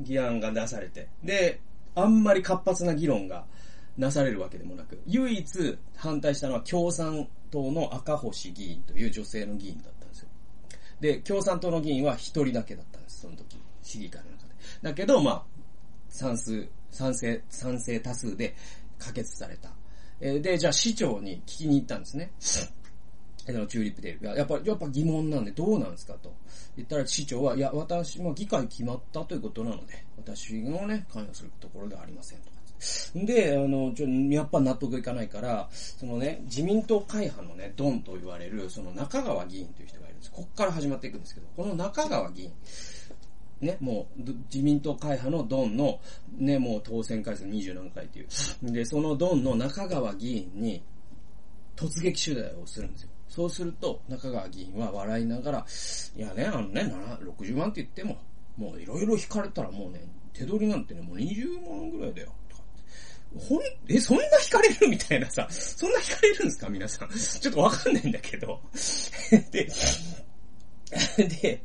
[0.00, 1.60] 議案が出されて、で、
[1.94, 3.44] あんまり活発な議論が
[3.96, 10.28] なされるわけでもなく、唯一反対したのは共産党の赤星議員という女性の議員だったんですよ。
[11.00, 14.54] で、共産党の議員は一人だけだったんです、その時、市議会の中で。
[14.82, 15.42] だけど、まあ、
[16.08, 18.54] 賛数、賛成、賛成多数で
[18.98, 19.70] 可決された。
[20.20, 22.32] えで、じゃあ市長に聞きに行ったんですね。
[23.48, 26.32] あの、チューリップテレビが、やっぱ、やっぱ疑問なんでどうなんですかと。
[26.76, 32.54] 言ったら市長は、いや、私、まあ、議会決まったということなので、私のね、関与するところではありませんとか。
[33.14, 40.30] で、あの、ちょ、やっぱ納得いかないから、そのね、自民党会派のね、ドンと言われる、その中川議員という人がいるんです。
[40.32, 42.52] こっから始まっていくんですけど、この中川議員、
[43.60, 46.00] ね、もう、自民党会派のドンの、
[46.36, 48.72] ね、もう当選回数20何回っていう。
[48.72, 50.82] で、そのドンの中川議員に、
[51.76, 53.08] 突撃取材をするんですよ。
[53.34, 55.66] そうすると、中川議員は笑いながら、
[56.16, 56.82] いやね、あのね、
[57.20, 58.16] 60万って言っても、
[58.56, 62.32] もういろいろ引かれたらもうね、手取りなんてね、もう20万ぐらいだよ。
[62.48, 62.62] とか
[63.48, 67.08] ほん、え、そんな引かれるみたいなさ、そんな引かれるんですか皆さん。
[67.08, 68.60] ちょっとわかんないんだけど。
[69.50, 69.68] で、
[71.42, 71.60] で、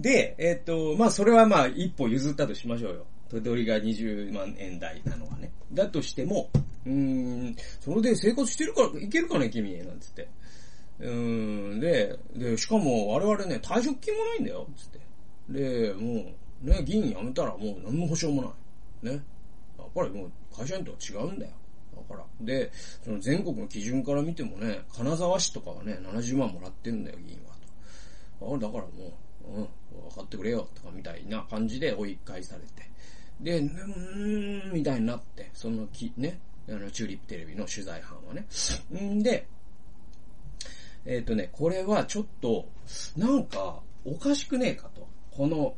[0.00, 3.06] で、えっ、と、まあそれはまあ一歩譲ったとしましょうよ。
[3.28, 5.52] 手取りが20万円台なのはね。
[5.74, 6.48] だとしても、
[6.86, 10.26] うーん、それで生活してるから、いけるかね、君、なんつって。
[11.02, 15.00] うん、で、で、しかも我々ね、退職金もないんだよ、つって。
[15.48, 16.32] で、も
[16.64, 18.42] う、ね、議員辞めたらもう何の保証も
[19.02, 19.14] ない。
[19.14, 19.24] ね。
[19.78, 21.52] やっぱりもう会社員とは違うんだよ。
[22.08, 22.24] だから。
[22.40, 22.70] で、
[23.04, 27.56] その全国の基準から見てもね、金沢市とかはね、70万もらってんだよ、議員は。
[28.38, 28.54] と。
[28.54, 29.12] あだからも
[29.48, 29.68] う、うん、
[30.08, 32.92] 分かってくれよ、とかみたいな感じで追い返されて。
[33.40, 36.38] で、うーん、みたいになって、そのき、ね、
[36.68, 38.46] あの、チューリップテレビの取材班はね。
[38.96, 39.48] んで、
[41.04, 42.68] えっ、とね、これはちょっと、
[43.16, 45.06] なんか、おかしくねえかと。
[45.30, 45.74] この、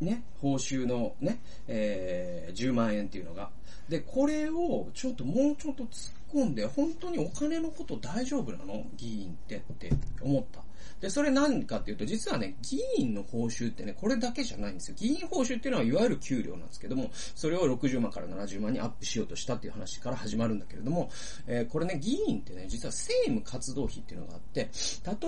[0.00, 3.50] ね、報酬のね、えー、10万円っていうのが。
[3.88, 8.84] で、これをちょっともうちょっと突っ込んで、本当にお金のこと大丈夫なの？
[8.96, 10.59] 議員ってって思った。
[11.00, 14.96] で、それ何かっていうと、実はね、議員の報酬ってね、これだけじゃないんですよ。
[14.98, 21.10] 議員報酬っていうのは、いわゆる給料なんですけども、それを60万から70万にアップしようとしたっていう話から始まるんだけれども、
[21.46, 24.68] えー、これね、議員ってね、実は政務活動費っていうのがあって、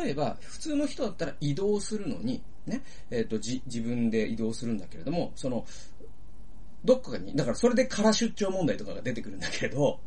[0.01, 5.65] 例えば、普通の人だったら移動するのに、ね、えっ、ー、と、じ、自分で移動するんだけれども、その、
[6.85, 10.01] どっかに、だからそれで空出張問題とかが出てくるんだけど、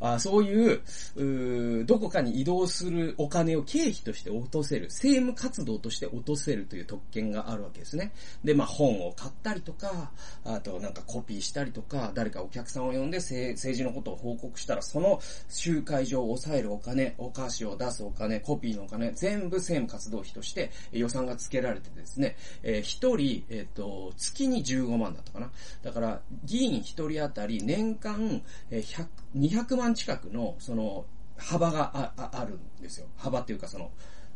[0.00, 0.82] あそういう
[1.16, 8.12] う、どこかに移動するお金を経費として落とせる、政務活動として落とせるという特権があるわけですね。
[8.42, 10.10] で、まあ本を買ったりとか、
[10.44, 25.50] あとなんかコピーしたりとか、誰かお客さんを呼んで政治のことを報告したら、その集会場を抑えるお金、お菓子を出すお金、コピーのお金、全部政務活動費として予算が付けられてですね、えー、一人、えっ、ー、と、月に15万だったかな。
[25.82, 31.04] だから、議員一人当たり年間100 200万近くの、その、
[31.36, 33.06] 幅があああるんですよ。
[33.16, 33.90] 幅っていうか、その、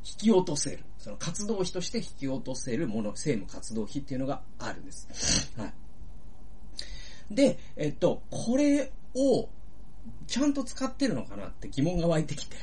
[0.04, 0.84] 引き落とせる。
[0.98, 5.52] その活動費として引き落とせるもの、政務活動費っていうのがあるんです。
[5.56, 5.74] はい。
[7.34, 9.48] で、えっと、これを、
[10.26, 12.56] ちゃんと使ってるのかなって疑問が湧いてきて。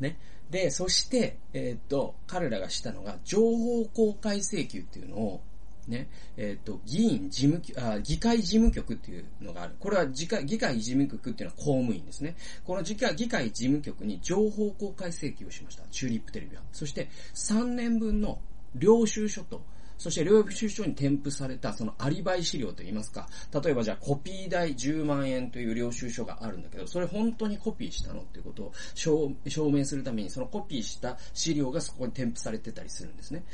[0.00, 0.18] ね。
[0.50, 5.42] で、そして、えっと、彼らがしたのが、情報公開請求っていうのを、
[5.88, 9.74] ね、えっ、ー、と、議員事務局、あ、議会事務局っていうのがある。
[9.78, 12.36] これは議会、議会事務局っていうのは公務員ですね。
[12.64, 15.84] この議会、議会事務局に情報公開請求をしました。
[15.90, 16.62] チューリップテレビは。
[16.72, 18.38] そして、3年分の
[18.74, 19.62] 領収書と、
[19.98, 23.28] そして領収書に添付されたそのアリバイ資料といいますか、
[23.62, 33.44] 例えばじゃあコピー代10万円という領収書があるんだけど、それ本当にコピーしたのっていうことを証明するために、そのコピーした資料がそこに添付されてたりするんですね。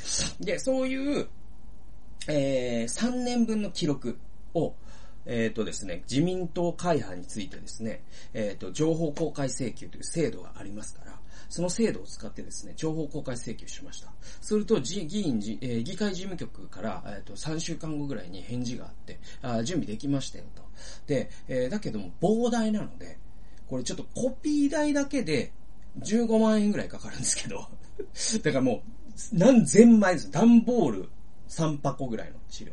[0.40, 1.28] で、そういう
[2.28, 4.18] えー、3年分の記録
[4.54, 4.74] を、
[5.26, 8.02] えっ、ー、とですね、自民党会派についてですね、
[8.35, 14.12] えっ、ー、と、情報公開請求という制度がありますから、その制度を使ってですね、情報公開請求しました。
[14.40, 20.62] すると、議員、えー、議会事務局から、えっ、と、3週間後ぐらいに返事があって、あ準備できましたよと。
[21.06, 23.18] で、えだけども膨大なので、
[23.68, 25.52] これちょっとコピー代だけで
[26.00, 27.68] 15万円ぐらいかかるんですけど、
[28.42, 28.80] だからもう、
[29.33, 30.30] 何千枚です。
[30.30, 31.09] 段ボール
[31.50, 32.72] 3箱ぐらいの資料。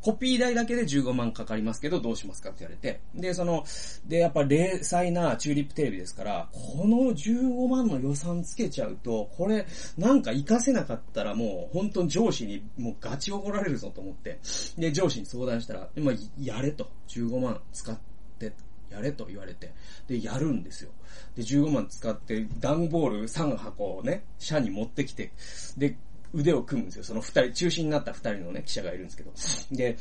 [0.00, 3.00] コピー代だけで15万かかりますけど、どうしますかって言われて。
[3.14, 3.64] で、その、
[4.06, 14.38] で、やっぱ零細なチューリップテレビですから、この15万の予算つけちゃうと、これ、なんか活かせなかったらもう、本当に上司にもうガチ怒られるぞと思って。
[14.78, 16.88] で、上司に相談したら、まあ、やれと。
[17.08, 17.98] 15万使っ
[18.38, 18.52] て、
[18.90, 19.72] やれと言われて。
[20.06, 20.90] で、やるんですよ。
[21.34, 25.32] で、15万使って、段ボール3箱をね、社に持ってきて、
[25.76, 25.98] で、
[26.34, 27.04] 腕を組むんですよ。
[27.04, 29.32] その二人、中心になった二人のね、記者がいるんですけど。
[29.76, 29.96] で、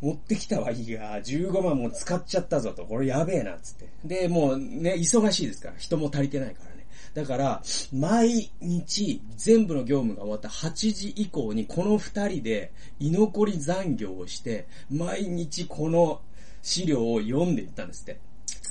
[0.00, 3.88] 持ってきたはいいが、15万も使っちゃったぞと、これやべえな、つって。
[4.04, 6.86] で、もうね、忙しいですから、人も足りてないからね。
[7.14, 16.20] だから、毎日、全部の業務が終わった8時以降に、この二人で居残り残業をして、毎日この
[16.62, 18.18] 資料を読んでいったんですって。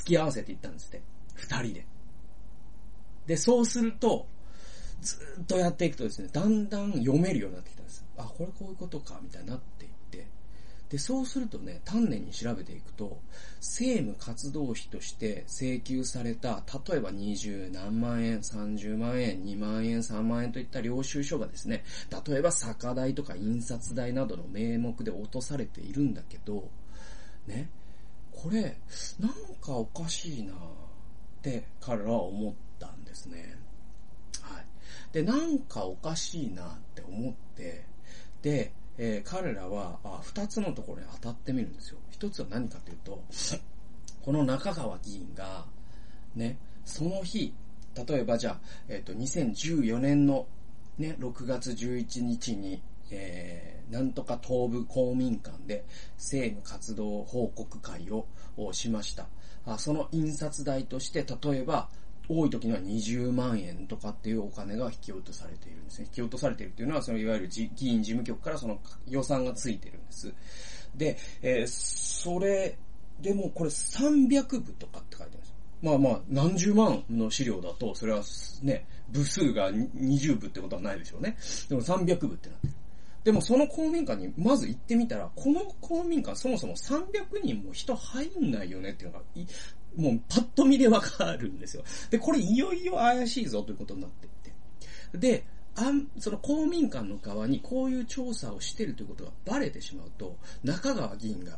[0.02, 1.02] 付き合わせていったんですって。
[1.36, 1.86] 二人で。
[3.28, 4.28] で、そうすると、
[5.02, 8.06] ずっとやっていくとですね、だんだん読めるようになってきたんです。
[8.18, 10.28] あ、これこういうことか、みたいになっていって。
[10.90, 13.20] で、そうするとね、丹念に調べていくと、
[13.60, 21.84] 政務活動費として請求された、例えば20何万円、30万円、2万円、3万円といった領収書がですね、
[22.28, 26.70] 例えば酒代とか印刷代などの名目で落とされているんだけど、
[27.48, 27.70] ね、
[28.32, 28.78] これ、
[29.20, 30.58] なんかおかしいなっ
[31.42, 33.61] て彼らは思ったんですね。
[35.12, 37.86] で、なんかおかしいなって思って、
[38.42, 42.00] で、えー、彼らはあ2つのところに当たってみるんですよ。
[42.10, 43.24] 一つは何かというと、
[44.22, 45.66] この中川議員が、
[46.36, 47.54] ね、その日、
[47.96, 50.48] 例えばじゃあ、えっ、ー、と、2014年の
[50.98, 55.86] ね、6月11日に、えー、なんとか東部公民館で
[56.18, 58.28] 政務活動報告会を
[58.72, 59.28] しました。
[59.66, 61.90] あその印刷代として、例えば、
[62.32, 66.06] 多い時には20万円とかっていうお金が引き落とされているんですね。
[66.08, 70.34] 引き落とされているっていうのは、そのいわゆる議員事務局からその予算がついてるんです。
[70.96, 72.78] で、えー、それ、
[73.22, 75.54] でもこれ300部とかって書いてるんです。
[75.82, 78.22] まあまあ、何十万の資料だと、それは
[78.62, 81.38] ね、部数が20部ってことはないでしょうね。
[81.70, 82.74] でも300部ってなってる。
[83.24, 89.26] でもその公民館にまず行ってみたら、この公民館そもそも300人も人入んないよねっていうのが、
[89.96, 91.84] もうパッと見でわかるんですよ。
[92.10, 95.18] で、これいよいよ怪しいぞということになっていて。
[95.18, 101.58] で、あん、その公民館の側にこういう調査をしてるということがバレてしまうと、中川議員が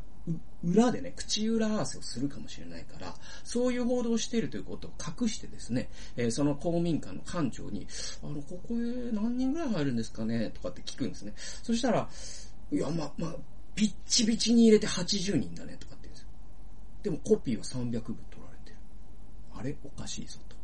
[0.63, 4.91] 裏でね、口裏合わせをするかもしれないから、そういう報道をしているということを
[5.21, 7.87] 隠してですね、えー、その公民館の館長に、
[8.23, 11.33] あの、ここへ何人ぐらい入るんですかねとかって聞くんですね。
[11.35, 12.07] そしたら、
[12.71, 13.35] いや、ま、まあ、
[13.75, 15.92] ビッチビチに入れて80人だねとか
[17.03, 17.09] で。
[17.09, 18.77] もコピーは300部取られてる。
[19.55, 19.75] あれ？
[19.83, 20.55] おかしいぞと。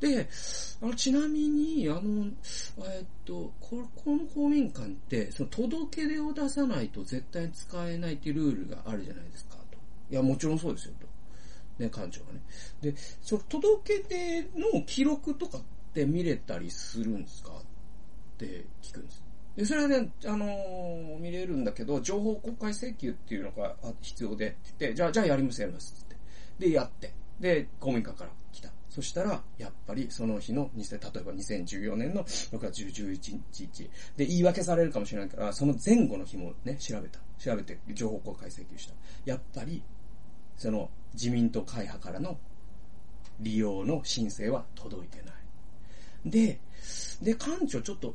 [0.00, 0.28] で、
[0.80, 2.26] あのちなみに、あの、
[2.84, 9.78] えっと、ここの公民館って、その届け出を出さないと絶対使えないっていうルールがあるじゃないですか、と。
[10.10, 11.06] いや、もちろんそうですよ、と。
[11.82, 12.40] ね、館長がね。
[12.80, 15.62] で、その届け出の記録とかっ
[15.94, 17.52] て見れたりするんですか？
[17.52, 17.62] っ
[18.38, 19.22] て聞くんです。
[19.56, 26.16] で、それはね、あのー、見れるんだけど、情報公開請求っていうのが必要でって言って、じゃあ、じゃあやりますやりますって。
[26.58, 27.12] で、やって。
[27.38, 28.70] で、公民館から来た。
[28.88, 37.18] そしたら、やっぱりその日の、例えば2014年の6月11日で言い訳されるかもしれないから、その前後の日もね、調べた。
[37.38, 38.94] 調べて情報公開請求した。
[39.24, 39.82] やっぱり、
[40.56, 42.38] その自民党会派からの
[43.40, 45.34] 利用の申請は届いてない。
[46.24, 46.60] で、
[47.22, 48.14] で、館長、ちょっと、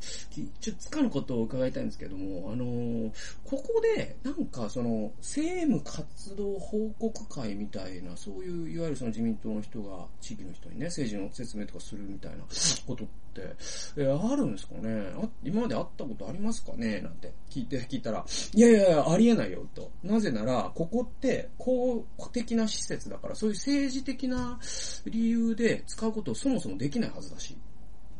[0.59, 3.11] ちょっとつかぬことを伺いたいんですけども、あのー、
[3.45, 12.43] ここで、なんかその、政務活動報告会みたいな、そういう、いわゆるその自民党の人が、地域の人にね、政治の説明とかするみたいな
[12.85, 13.55] ことって、
[13.97, 15.13] えー、あるんですかね？
[15.15, 17.01] あ今まで会ったことありますかね？
[17.01, 19.91] なんて聞いて、聞いたら、いやいやいや、ありえないよ、と。
[20.03, 24.59] なぜなら、ここって、公的な施設だから、そういう政治的な
[25.05, 27.55] 理由で使うことをそもそもできないはずだし。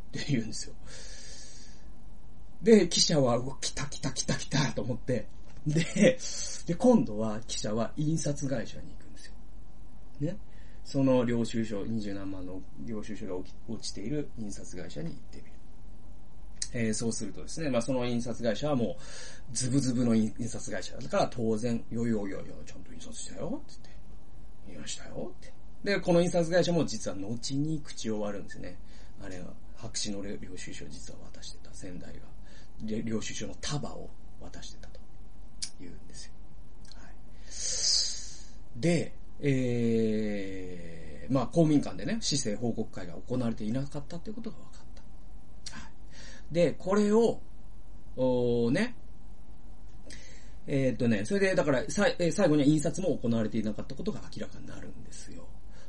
[0.08, 0.76] って言うんですよ。
[2.62, 5.28] で、記者は、うわ来た来た来た来たと思って、
[5.68, 6.18] で、
[6.66, 9.34] で、今度は記者は印刷会社に行くんですよ。
[10.22, 10.38] ね。
[10.84, 13.36] その領収書、二十何万の領収書が
[13.68, 15.52] 落ちている印刷会社に行ってみる。
[16.74, 23.80] えー、そうするとですね、まあ、その印刷会社はもう、ズブズブの印刷会社だから、当然、よよよよ、ちゃんと印刷したよ、って
[24.66, 25.54] 言って、見ましたよ、って。
[25.84, 28.78] で、この印刷会社も実は後に口を割るんですね。
[29.24, 32.38] あれは、白紙の領収書を実は渡してた、先代が。
[32.86, 34.10] 領収書の束を
[34.40, 35.00] 渡してたと
[35.80, 36.32] 言うんですよ。
[36.96, 38.80] はい。
[38.80, 44.82] で、えー、まあ公民館でね、市政報告会が行われていなかったっていうことが分かっ
[45.72, 45.76] た。
[45.78, 46.54] はい。
[46.54, 47.40] で、これを、
[48.16, 48.96] おね、
[50.68, 55.48] えー、っとね、それで、だから、さえ最後には印刷も行われていなかったことが明らかになるんですよ。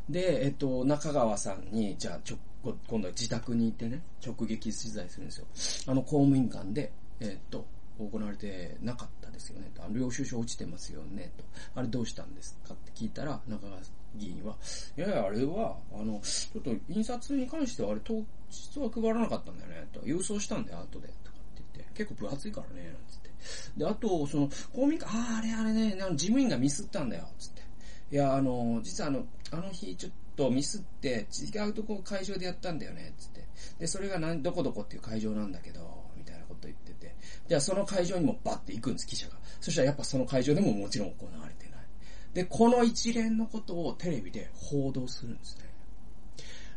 [0.08, 5.92] で、えっと、中川さんに、じゃあ、ちょ、今度は自宅に行ってね、直撃取材するんですよ。
[5.92, 7.64] あの公務員館で、えっと、
[7.98, 9.84] 行われてなかったですよねと。
[9.84, 11.44] あの領収書落ちてますよねと。
[11.74, 13.78] あれどうしたんですかって聞いたら、中川
[14.16, 14.56] 議員は、
[14.96, 20.00] いやいや、あれは、あの、ちょっと印刷に関してはあれ当日は配らなかったんだよねと。
[20.00, 21.08] 郵送したんだよ、後で。
[21.24, 21.92] とかって言って。
[21.94, 23.30] 結構分厚いからね、なんつって。
[23.76, 27.62] で、あと、その、公民館、ああ、あれあれね、事務員がミスったんだよ、つって。
[28.10, 33.44] いや、あの、実はあの、あの日ちょっととミスって違うとこ会場でやったんだよね、つって。
[33.80, 35.80] で、それが何、どこどこっていう会場なんだけど、
[36.16, 37.16] みたいなこと言ってて。
[37.48, 39.34] じゃあその会場にもバッて行くんです、記者が。
[39.60, 41.80] そしたらやっぱその会場でももちろん行われてない。
[42.34, 45.64] で、この一連のことをテレビで報道するんですね。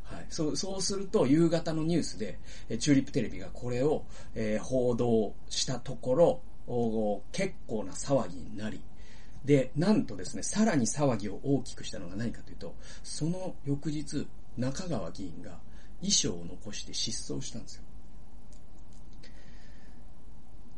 [0.06, 0.26] はい。
[0.30, 6.42] そう、そうすると、夕方のニュースで、えチューリップテレビがこれを、えー、報道したところ、
[7.32, 8.82] 結構な騒ぎになり、
[9.46, 14.28] で、なんとですね、さらに騒ぎを大きくしたのが何かというと、その翌日、
[14.58, 15.60] 中川議員が
[16.00, 17.84] 衣装を残して失踪したんですよ。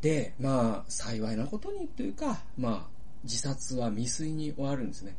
[0.01, 2.93] で、まあ、幸いなことにというか、まあ、
[3.23, 5.15] 自殺は未遂に終わるんですね。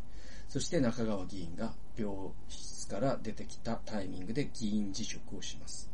[0.49, 2.15] そして中川議員が病
[2.49, 5.91] 室から出てきたタイミングで議員辞職をします。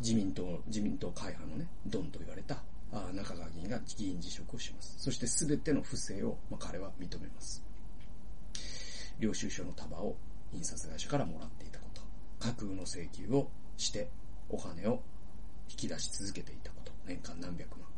[0.00, 2.62] 自民党、自民党会派のね、ドンと言われた
[2.92, 4.96] 中川議員が議員辞職をします。
[4.98, 7.62] そして全ての不正を、まあ、彼は認めます。
[9.18, 10.16] 領収書の束を
[10.52, 12.02] 印刷会社からもらっていたこと、
[12.38, 14.10] 架空の請求をして
[14.48, 15.02] お金を
[15.68, 17.88] 引き出し続けていたこと、年間何百万。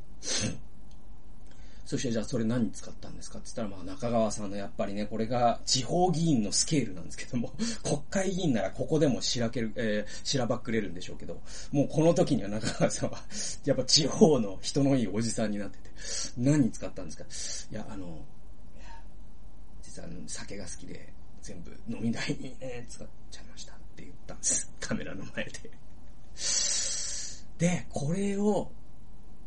[1.84, 7.52] そしてじゃあそれ何に使ったんですかって言ったらまあ中川さんのやっぱりね、これが地方議員のスケールなんですけども、
[7.82, 13.22] 国会議員ならここでもしらける、えー、しらばっくれるんでしょうけど、もうこの時には中川さんは、
[13.64, 15.90] やっぱ地方の人のいいおじさんになってて、
[16.38, 17.72] 何に使ったんですか？
[17.72, 18.24] いや、あの、
[19.82, 21.12] 実は酒が好きで
[21.42, 24.70] 全部飲み代に、ね、使っちゃいましたって言ったんです。
[24.80, 25.70] カメラの前で。
[27.58, 28.70] で、これを、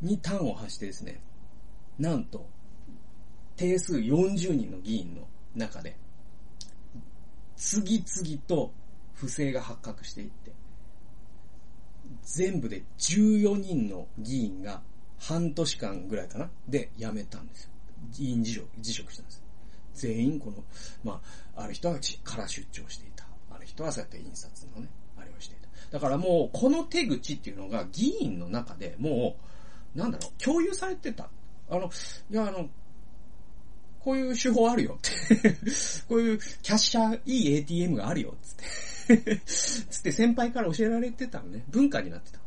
[0.02, 1.20] に端を発してですね、
[2.00, 2.48] なんと、
[3.56, 5.96] 定数40人の議員の中で、
[7.56, 8.74] 次々と
[9.14, 10.52] 不正が発覚していって、
[12.24, 14.82] 全部で14人の議員が
[15.20, 17.70] 半年間ぐらいかなで辞めたんですよ。
[18.12, 19.44] 議員辞職辞職したんです。
[19.94, 20.64] 全員この、
[21.04, 21.22] ま
[21.56, 23.26] あ、ある人はから出張していた。
[23.50, 25.70] ある人はそうやって印刷のね、あれをしていた。
[25.92, 29.38] だからもう、この手口っていうのが議員の中でも
[29.96, 31.30] う、なんだろう、共有されてた。
[31.70, 31.92] あの、
[32.30, 32.70] いや、あの、
[34.00, 35.56] こういう手法あるよって
[36.08, 38.56] こういうキャッシャー、いい ATM があるよつっ
[39.18, 41.64] て つって先輩から教えられてたのね。
[41.70, 42.40] 文化になってた。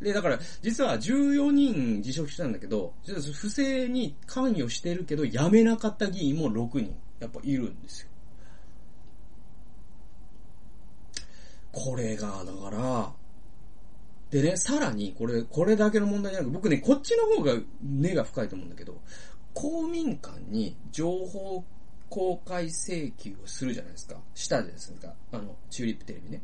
[0.00, 2.92] で、だから、実は14人辞職したんだけど、
[3.32, 8.08] 不正に関与してるけど、辞めなかった議員も6人、やっぱいるんですよ。
[11.72, 13.12] これが、だから、
[14.30, 19.00] でね、さらに、これ、これだけの問題じゃなく僕ね、こっちの方が根が深いと思うんだけど、
[19.54, 21.64] 公民館に情報
[22.08, 24.16] 公開請求をするじゃないですか。
[24.34, 25.14] したじゃないですか。
[25.32, 26.42] あの、チューリップテレビね。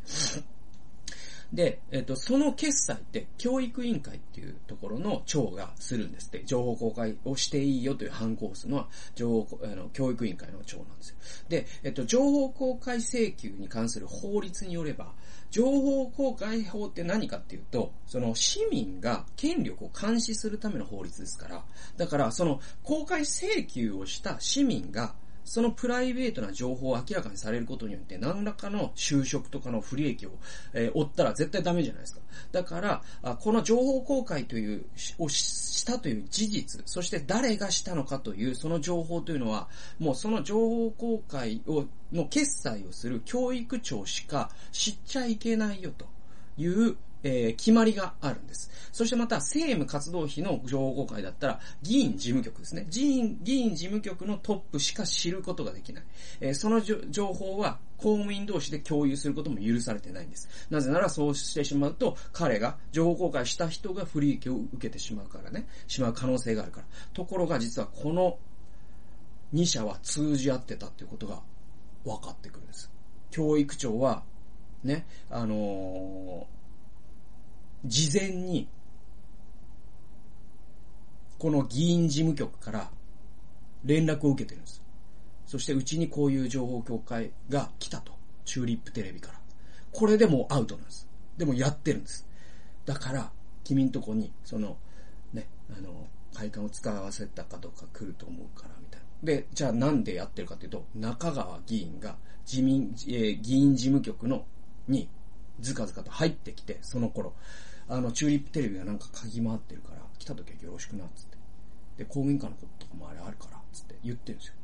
[1.52, 6.44] で、えっと、その決済って教育委員会っていうところの長がするんですって。
[6.44, 11.16] 情報公開をしていいよという反抗するのは、情報、あの、教育委員会の長なんですよ。
[11.48, 15.12] で、えっと、情報公開請求に関する法律によれば、
[15.50, 21.64] 情報公開法って何かっていうと、その市民が権力を監視するための法律ですから、
[21.98, 25.14] だからその公開請求をした市民が
[25.44, 30.30] そのプライベートな情報を明らかにされることによって何らかの就職とかの不利益を、
[30.72, 32.20] えー、負ったら絶対ダメじゃないですか。
[32.52, 34.84] だから、あこの情報公開という、
[35.18, 39.68] をしたという事実、そして誰がしたのかというその情報というのは、
[39.98, 46.06] もうその情報公開を、の決済をする教育庁しか知っちゃいけないよと
[46.58, 48.70] いうえー、決まりがあるんです。
[48.92, 52.86] そしてまた、政務活動費の情報公開だったら、議員事務局ですね。
[52.90, 56.04] 議員、議員事務局のトップしか知ることができない。
[56.40, 60.48] えー、その情報は、公務員同士で共有することも許されてないんです。
[60.70, 66.86] なぜならそうしてしまうと、彼が情報公開した人が不利益を受けてしまうからね、しまう可能性があるから。
[67.14, 68.38] ところが実はこの
[69.54, 71.40] 2社は通じ合ってたっていうことが
[72.04, 72.90] 分かってくるんです。
[73.30, 74.24] 教育庁は、
[74.82, 76.61] ね、あのー
[77.84, 78.68] 事前に、
[81.38, 82.90] この議員事務局から
[83.84, 84.82] 連絡を受けてるんです。
[85.46, 88.12] そしてうちにこういう情報協会が来たと。
[88.44, 89.40] チューリップテレビから。
[89.92, 91.08] これでもうアウトなんです。
[91.36, 92.26] でもやってるんです。
[92.86, 93.30] だから、
[93.64, 94.76] 君んとこに、その、
[95.32, 99.06] ね、あの、会館を使わせたかどうか来ると思うから、みたいな。
[99.22, 102.16] で、じゃあなんでやってるかというと、中川議員が
[102.50, 104.44] 自民、えー、議員事務局の、
[104.88, 105.08] に、
[105.60, 107.34] ずかずかと入ってきて、その頃、
[107.88, 111.38] あの、チューリップテレビがなんか鍵回ってるから、来た時はよろしくな、つって。
[111.98, 114.54] で、公民館のこととかもあれあるから、つって言ってるんですよ。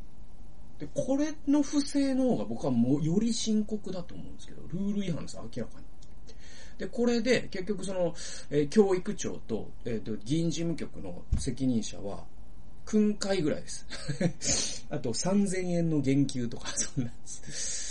[0.79, 5.85] で、これの不正の方が僕はもうより深刻だと思うんですけど、ルール違反です、明らかに。
[6.79, 8.15] で、これで、結局その、
[8.51, 12.25] えー、教育庁と、えっ、ー、と、議員事務局の責任者は、
[12.85, 13.69] 訓戒ぐらいで
[14.41, 14.87] す。
[14.89, 17.88] あと、3000円の減給とか、そんなんです。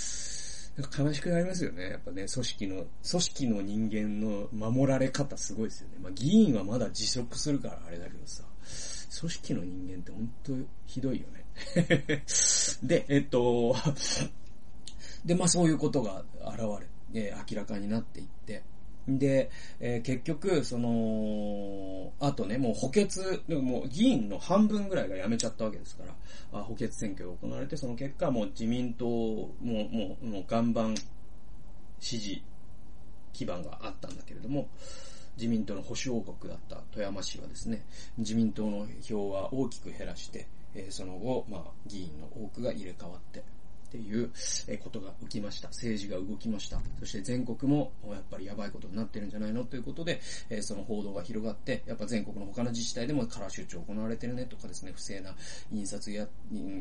[0.78, 1.90] なんか悲しくなりますよね。
[1.90, 2.76] やっぱね、組織の、
[3.10, 5.96] 組織の人間の守られ方すごいですよね。
[6.00, 8.44] まあ議員はまだ辞職するからあれだけどさ、
[9.20, 10.54] 組織の人間って本当
[10.86, 11.46] ひどいよね。
[12.84, 13.76] で、えっと、
[15.26, 16.60] で、まあそういうことが現
[17.12, 18.62] れ、えー、明らかになっていって、
[19.08, 19.50] で、
[19.80, 23.08] えー、結局、その、あとね、もう補欠、
[23.48, 30.96] でももう議員の半分ぐらいが辞めちゃったわけですから、あ補欠選挙が行われて、その結果、もう自民党も、もう、もう岩盤
[32.00, 32.44] 支持
[33.32, 34.68] 基盤があったんだけれども、
[35.38, 37.86] 自民党の保守王国だった富山市はですね、
[38.18, 43.44] 自民党の票は大きく減らして、えー、その後、まあ、議員の多くが入れ替わって、
[43.88, 44.32] っていう
[44.84, 45.70] ことが起きました。
[45.70, 46.80] 政治が動きました。
[47.00, 49.64] そして全国もやっぱりやばいことになってるんじゃないの？
[49.64, 50.22] ということで、
[50.62, 55.36] その報道が広がって、やっぱ全国の他の自治体でもカラー出張行われてるねとかですね、不正な
[55.72, 56.28] 印刷や、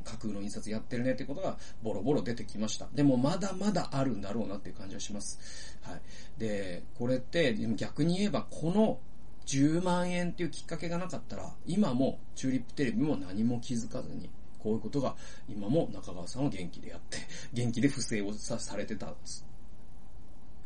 [0.05, 2.89] 架空の印刷やってるねということがボロボロ出てきました。
[2.95, 5.39] でもまだまだあるんだろうなっていう感じはします。
[5.83, 6.01] はい。
[6.39, 8.99] で、これって、逆に言えばこの
[9.47, 14.29] 10万円っていうきっかけがなかったら、今もチューリップテレビも何も気づかずに、
[14.67, 15.14] こういうことが
[15.49, 17.19] 今も中川さんは元気でやって、
[17.53, 19.14] 元気で不正をさされてた。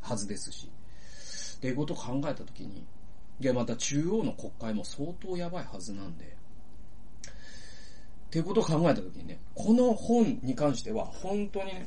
[0.00, 0.70] はずですし。
[1.56, 2.86] っていうことを考えたときに、
[3.40, 6.28] いや、また中央の国会も相当やばいはずなんで、っ
[8.30, 11.86] ていうことを考えたときにね、この本に関しては、本当にね、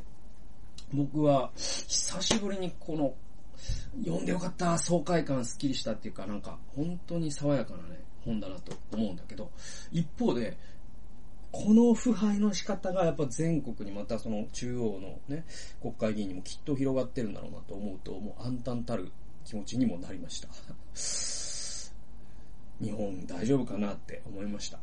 [0.94, 3.16] 僕は、久しぶりにこの、
[4.06, 9.50] 読んでよかった、爽快感スッキリしたっていうか、なんか、本当に爽やかなね、本だなと思うんだけど、
[9.92, 10.56] 一方で、
[11.54, 15.46] この腐敗の仕方がやっぱ全国にまたその中央のね、
[15.82, 19.12] 国会議員にもきっと広がってるんだろうなと思うと、もう暗淡たる
[19.46, 20.50] 気持ちにもなりました。
[22.84, 24.80] 日本大丈夫かなって思いました。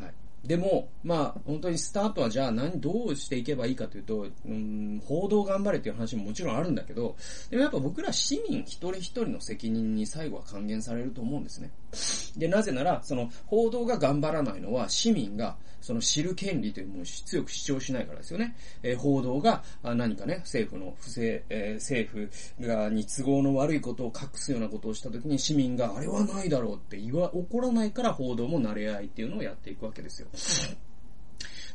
[0.00, 0.14] はい。
[0.48, 7.16] でも、まあ、本当にスタートはじゃあ何、どうしていけばいいかというと、うん、報道頑張れっていう話ももちろんあるんだけど、
[7.50, 11.70] でもやっぱ僕ら市民一人一人の責任に最後は還元されると思うんですね。
[12.36, 18.56] で、なぜなら、その報道が頑張らないのは市民がその知る権利というものを強く主張しないからですよね。
[18.82, 30.28] えー、報道が何かね、政府の不正、えー、政府がに都合の悪いことを隠すようなことをしたときに市民があれはないだろうって言わ、怒らないから報道も慣れ合いっていうのをやっていくわけですよ。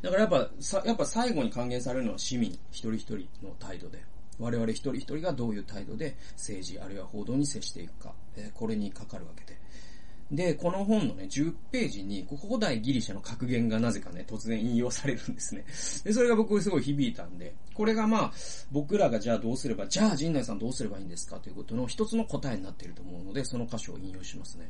[0.02, 4.04] だからやっぱ、さ、やっぱ最後に還元されるのは市民一人一人の態度で。
[4.40, 9.63] 我々一人一人がどういう態度で政治あるいは報道に接していくか、えー、これにかかるわけで。
[10.32, 15.64] で、この本のね、10ページに、古代ギリシャの格言がなぜかね、突然引用されるんですね。
[16.04, 18.34] で、それが僕すごい響いたんで、これがまあ、
[18.72, 24.70] 僕らがじゃあどうすれば、じゃあ陣内さんどうすればいいんですかということの一つの答えになっていると思うので、その箇所を引用しますね。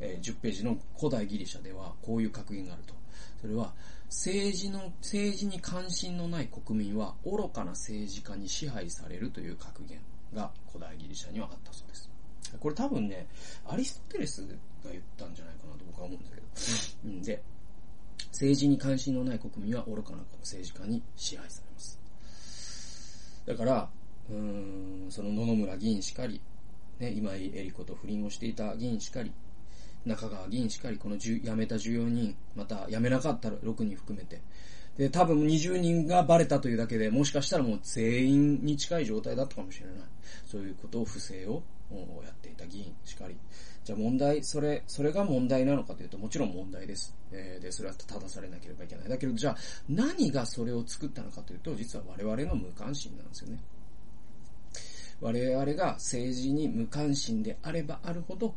[0.00, 2.94] えー、10ページの古代ギリシャでは、こういう格言があると。
[3.40, 3.74] それは、
[4.08, 9.98] 政治の、政治に関心のない国民は愚かな政治家に支配されるという格言
[10.32, 12.13] が古代ギリシャにはあったそうです。
[12.58, 13.26] これ多分ね、
[13.66, 14.54] アリストテレスが
[14.90, 16.46] 言ったんじゃないかなと僕は思うんだけど。
[17.04, 17.42] うん、で、
[18.30, 22.00] 政治に関心のない国民は愚かな政治家に支配されます。
[23.46, 23.90] だから、
[24.30, 24.36] うー
[25.06, 26.40] ん、その野々村議員しかり、
[26.98, 29.32] ね、今井絵理子と不倫をしていた議員しかり、
[30.04, 34.40] 中川議員しかり、この辞めた14人、また辞めなかった6人含めて、
[34.96, 39.96] で、多分20人がバレたというだけで、もしかしたらもう全員に近い状態だったかもしれない。
[40.46, 41.46] そういうことを不正
[41.90, 43.36] をやっていた議員しかり。
[43.84, 47.14] じゃあ問題、それ、それが問題なのかというと、もちろん問題です。
[47.32, 49.08] えー、で、それは正されなければいけない。
[49.08, 49.56] だけど、じゃあ
[49.88, 53.58] 何がそれを作ったのかというと、実は我々の無関心なんですよね。
[55.20, 58.54] 我々が政治に無関心であればあるほど、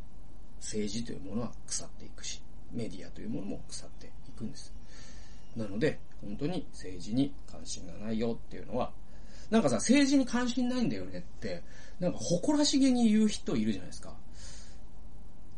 [0.60, 4.74] 政治というものは腐っていくし、メディアというものも腐っていくんです。
[5.56, 8.92] なので、本当に政治に関心がないよっていうのは、
[9.50, 11.64] なんかさ、政治に関心ないんだよねって、
[12.00, 14.16] なんか誇らしげに言う人いるじゃないですか。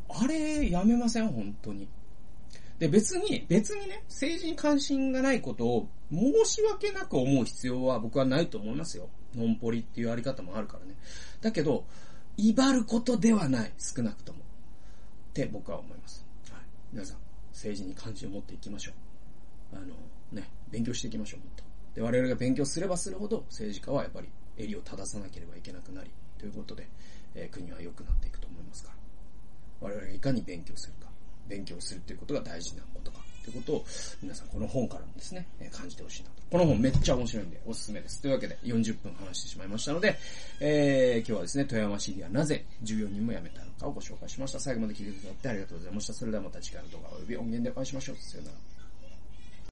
[0.10, 1.28] あれ、やめません？
[1.30, 1.88] 本当に。
[2.78, 9.10] で、別に、別にね、政治に関心がないことを申し訳なく思う必要は僕はないと思いますよ。
[9.36, 10.96] ノンポリっていうあり方もあるからね。
[11.42, 11.86] だけど、
[12.38, 13.74] 威張ることではない。
[13.78, 14.40] 少なくとも。
[14.40, 14.42] っ
[15.34, 16.26] て僕は思います。
[16.50, 16.62] はい。
[16.94, 17.18] 皆さん、
[17.52, 18.92] 政治に関心を持っていきましょ
[19.74, 19.78] う。
[19.78, 19.88] あの、
[20.32, 21.64] ね、勉強していきましょう、もっと。
[21.96, 26.88] で、我々が勉強すればするほど、政治家はやっぱり襟を正さなければいけなくなり、ということで、
[27.36, 28.96] えー、国は良くなっていくと思いますから。
[29.82, 31.10] 我々がいかに勉強するか、
[31.48, 33.86] 勉強するということが大事なことか、ということを、
[34.22, 36.40] 皆さんこの本からもですね、えー、感じてほしいなと。
[36.52, 38.22] この本めっちゃ面白いんで、おすすめです。
[38.22, 40.18] というわけで、40分話してしまいましたので、
[40.60, 44.60] えー、今日はですね、富山市議はなぜ14人も辞めたのかをご紹介しました。
[44.60, 46.14] 最後まで聞いてくださってありがとうございました。
[46.14, 48.16] それではまた次回の動画及び音源でお会いしましょう。
[48.18, 48.79] さよなら。